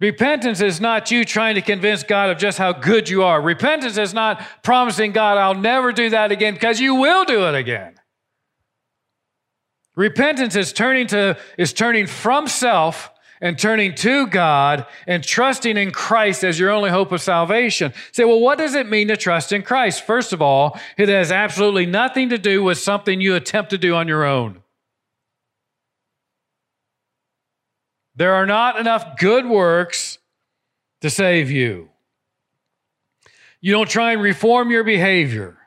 Repentance 0.00 0.60
is 0.60 0.80
not 0.80 1.10
you 1.10 1.24
trying 1.24 1.56
to 1.56 1.60
convince 1.60 2.04
God 2.04 2.30
of 2.30 2.38
just 2.38 2.56
how 2.56 2.72
good 2.72 3.08
you 3.08 3.24
are. 3.24 3.40
Repentance 3.42 3.98
is 3.98 4.14
not 4.14 4.40
promising 4.62 5.12
God, 5.12 5.38
I'll 5.38 5.54
never 5.54 5.92
do 5.92 6.10
that 6.10 6.30
again, 6.30 6.54
because 6.54 6.80
you 6.80 6.94
will 6.94 7.24
do 7.24 7.46
it 7.48 7.54
again. 7.54 7.94
Repentance 9.98 10.54
is 10.54 10.72
turning 10.72 11.08
to 11.08 11.36
is 11.58 11.72
turning 11.72 12.06
from 12.06 12.46
self 12.46 13.10
and 13.40 13.58
turning 13.58 13.96
to 13.96 14.28
God 14.28 14.86
and 15.08 15.24
trusting 15.24 15.76
in 15.76 15.90
Christ 15.90 16.44
as 16.44 16.56
your 16.56 16.70
only 16.70 16.90
hope 16.90 17.10
of 17.10 17.20
salvation. 17.20 17.92
Say, 18.12 18.24
well, 18.24 18.38
what 18.38 18.58
does 18.58 18.76
it 18.76 18.88
mean 18.88 19.08
to 19.08 19.16
trust 19.16 19.50
in 19.50 19.62
Christ? 19.62 20.06
First 20.06 20.32
of 20.32 20.40
all, 20.40 20.78
it 20.96 21.08
has 21.08 21.32
absolutely 21.32 21.84
nothing 21.84 22.28
to 22.28 22.38
do 22.38 22.62
with 22.62 22.78
something 22.78 23.20
you 23.20 23.34
attempt 23.34 23.70
to 23.70 23.78
do 23.78 23.96
on 23.96 24.06
your 24.06 24.24
own. 24.24 24.62
There 28.14 28.34
are 28.34 28.46
not 28.46 28.78
enough 28.78 29.18
good 29.18 29.46
works 29.46 30.18
to 31.00 31.10
save 31.10 31.50
you. 31.50 31.88
You 33.60 33.72
don't 33.72 33.90
try 33.90 34.12
and 34.12 34.22
reform 34.22 34.70
your 34.70 34.84
behavior. 34.84 35.57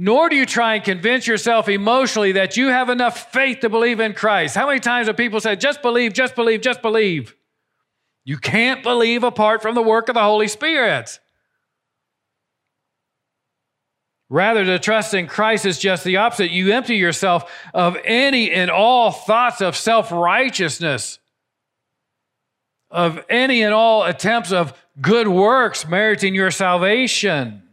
Nor 0.00 0.28
do 0.28 0.36
you 0.36 0.46
try 0.46 0.76
and 0.76 0.84
convince 0.84 1.26
yourself 1.26 1.68
emotionally 1.68 2.30
that 2.32 2.56
you 2.56 2.68
have 2.68 2.88
enough 2.88 3.32
faith 3.32 3.58
to 3.60 3.68
believe 3.68 3.98
in 3.98 4.14
Christ. 4.14 4.54
How 4.54 4.68
many 4.68 4.78
times 4.78 5.08
have 5.08 5.16
people 5.16 5.40
said, 5.40 5.60
just 5.60 5.82
believe, 5.82 6.12
just 6.12 6.36
believe, 6.36 6.60
just 6.60 6.82
believe? 6.82 7.34
You 8.24 8.38
can't 8.38 8.84
believe 8.84 9.24
apart 9.24 9.60
from 9.60 9.74
the 9.74 9.82
work 9.82 10.08
of 10.08 10.14
the 10.14 10.22
Holy 10.22 10.46
Spirit. 10.46 11.18
Rather, 14.30 14.64
to 14.66 14.78
trust 14.78 15.14
in 15.14 15.26
Christ 15.26 15.66
is 15.66 15.80
just 15.80 16.04
the 16.04 16.18
opposite. 16.18 16.52
You 16.52 16.72
empty 16.72 16.94
yourself 16.94 17.50
of 17.74 17.96
any 18.04 18.52
and 18.52 18.70
all 18.70 19.10
thoughts 19.10 19.60
of 19.60 19.76
self 19.76 20.12
righteousness, 20.12 21.18
of 22.88 23.24
any 23.28 23.64
and 23.64 23.74
all 23.74 24.04
attempts 24.04 24.52
of 24.52 24.80
good 25.00 25.26
works 25.26 25.88
meriting 25.88 26.36
your 26.36 26.52
salvation. 26.52 27.64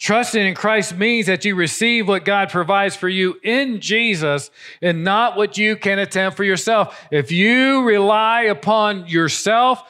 Trusting 0.00 0.46
in 0.46 0.54
Christ 0.54 0.96
means 0.96 1.26
that 1.26 1.44
you 1.44 1.54
receive 1.54 2.08
what 2.08 2.24
God 2.24 2.48
provides 2.48 2.96
for 2.96 3.08
you 3.08 3.38
in 3.42 3.82
Jesus 3.82 4.50
and 4.80 5.04
not 5.04 5.36
what 5.36 5.58
you 5.58 5.76
can 5.76 5.98
attempt 5.98 6.38
for 6.38 6.44
yourself. 6.44 6.98
If 7.10 7.30
you 7.30 7.82
rely 7.82 8.44
upon 8.44 9.08
yourself, 9.08 9.82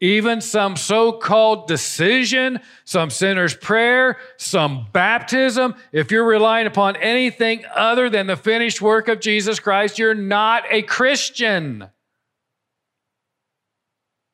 even 0.00 0.42
some 0.42 0.76
so 0.76 1.12
called 1.12 1.66
decision, 1.66 2.60
some 2.84 3.08
sinner's 3.08 3.54
prayer, 3.54 4.18
some 4.36 4.86
baptism, 4.92 5.74
if 5.92 6.10
you're 6.10 6.26
relying 6.26 6.66
upon 6.66 6.96
anything 6.96 7.64
other 7.74 8.10
than 8.10 8.26
the 8.26 8.36
finished 8.36 8.82
work 8.82 9.08
of 9.08 9.18
Jesus 9.18 9.58
Christ, 9.60 9.98
you're 9.98 10.14
not 10.14 10.64
a 10.68 10.82
Christian. 10.82 11.88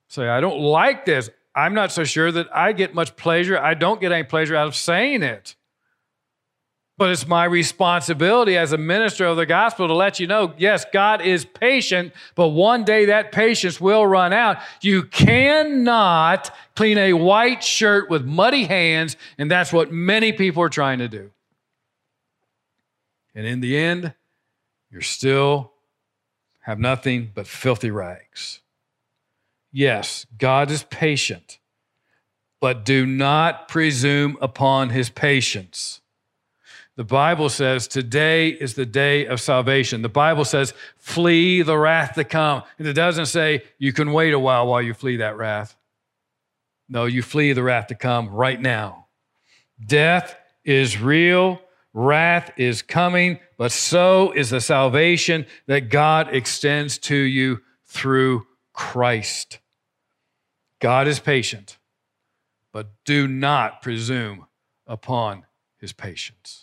Say, 0.09 0.29
I 0.29 0.41
don't 0.41 0.59
like 0.59 1.05
this. 1.05 1.31
I'm 1.55 1.75
not 1.75 1.93
so 1.93 2.05
sure 2.05 2.31
that 2.31 2.49
I 2.55 2.73
get 2.73 2.95
much 2.95 3.17
pleasure. 3.17 3.59
I 3.59 3.75
don't 3.75 4.01
get 4.01 4.13
any 4.13 4.25
pleasure 4.25 4.55
out 4.55 4.69
of 4.69 4.77
saying 4.77 5.23
it. 5.23 5.57
But 6.97 7.11
it's 7.11 7.27
my 7.27 7.45
responsibility 7.45 8.59
as 8.59 8.73
a 8.73 8.79
minister 8.79 9.25
of 9.25 9.39
the 9.39 9.47
gospel 9.47 9.89
to 9.89 9.95
let 9.95 10.21
you 10.21 10.27
know 10.27 10.53
yes, 10.59 10.85
God 10.93 11.23
is 11.23 11.47
patient, 11.47 12.13
but 12.35 12.49
one 12.49 12.85
day 12.85 13.07
that 13.07 13.33
patience 13.33 13.81
will 13.81 14.07
run 14.07 14.35
out. 14.35 14.59
You 14.83 15.05
cannot 15.05 16.55
clean 16.77 16.99
a 16.99 17.15
white 17.15 17.65
shirt 17.65 18.11
with 18.11 18.27
muddy 18.27 18.65
hands, 18.65 19.17
and 19.39 19.51
that's 19.51 19.73
what 19.73 19.91
many 19.91 20.33
people 20.33 20.63
are 20.63 20.69
trying 20.69 20.99
to 20.99 21.09
do. 21.09 21.31
And 23.35 23.47
in 23.47 23.61
the 23.61 23.79
end, 23.79 24.13
you're 24.91 25.01
still 25.01 25.73
have 26.61 26.79
nothing 26.79 27.31
but 27.35 27.47
filthy 27.47 27.91
rags. 27.91 28.61
Yes, 29.73 30.27
God 30.37 30.71
is 30.71 30.83
patient, 30.85 31.59
but 32.61 32.85
do 32.85 33.07
not 33.07 33.69
presume 33.69 34.37
upon 34.41 34.91
his 34.91 35.11
patience. 35.11 36.01
The 36.97 37.05
Bible 37.05 37.49
says 37.49 37.89
today 37.89 38.49
is 38.49 38.75
the 38.75 38.85
day 38.85 39.25
of 39.27 39.41
salvation. 39.41 40.03
The 40.03 40.09
Bible 40.09 40.45
says 40.45 40.75
flee 40.99 41.63
the 41.63 41.79
wrath 41.79 42.15
to 42.15 42.25
come. 42.25 42.63
And 42.79 42.87
it 42.87 42.93
doesn't 42.93 43.27
say 43.27 43.63
you 43.79 43.93
can 43.93 44.13
wait 44.13 44.35
a 44.35 44.39
while 44.39 44.67
while 44.67 44.83
you 44.83 44.93
flee 44.93 45.17
that 45.17 45.39
wrath. 45.39 45.77
No, 46.91 47.07
you 47.07 47.23
flee 47.23 47.53
the 47.53 47.63
wrath 47.63 47.87
to 47.87 47.95
come 47.95 48.29
right 48.29 48.61
now. 48.61 49.07
Death 49.87 50.37
is 50.65 51.01
real, 51.01 51.63
wrath 51.95 52.53
is 52.59 52.83
coming, 52.83 53.39
but 53.57 53.73
so 53.73 54.33
is 54.33 54.51
the 54.51 54.61
salvation 54.61 55.47
that 55.69 55.89
God 55.89 56.35
extends 56.35 56.99
to 56.99 57.15
you 57.15 57.63
through 57.87 58.47
Christ. 58.73 59.59
God 60.79 61.07
is 61.07 61.21
patient, 61.21 61.79
but 62.73 62.91
do 63.05 63.29
not 63.29 63.83
presume 63.83 64.47
upon 64.87 65.45
his 65.79 65.93
patience. 65.93 66.60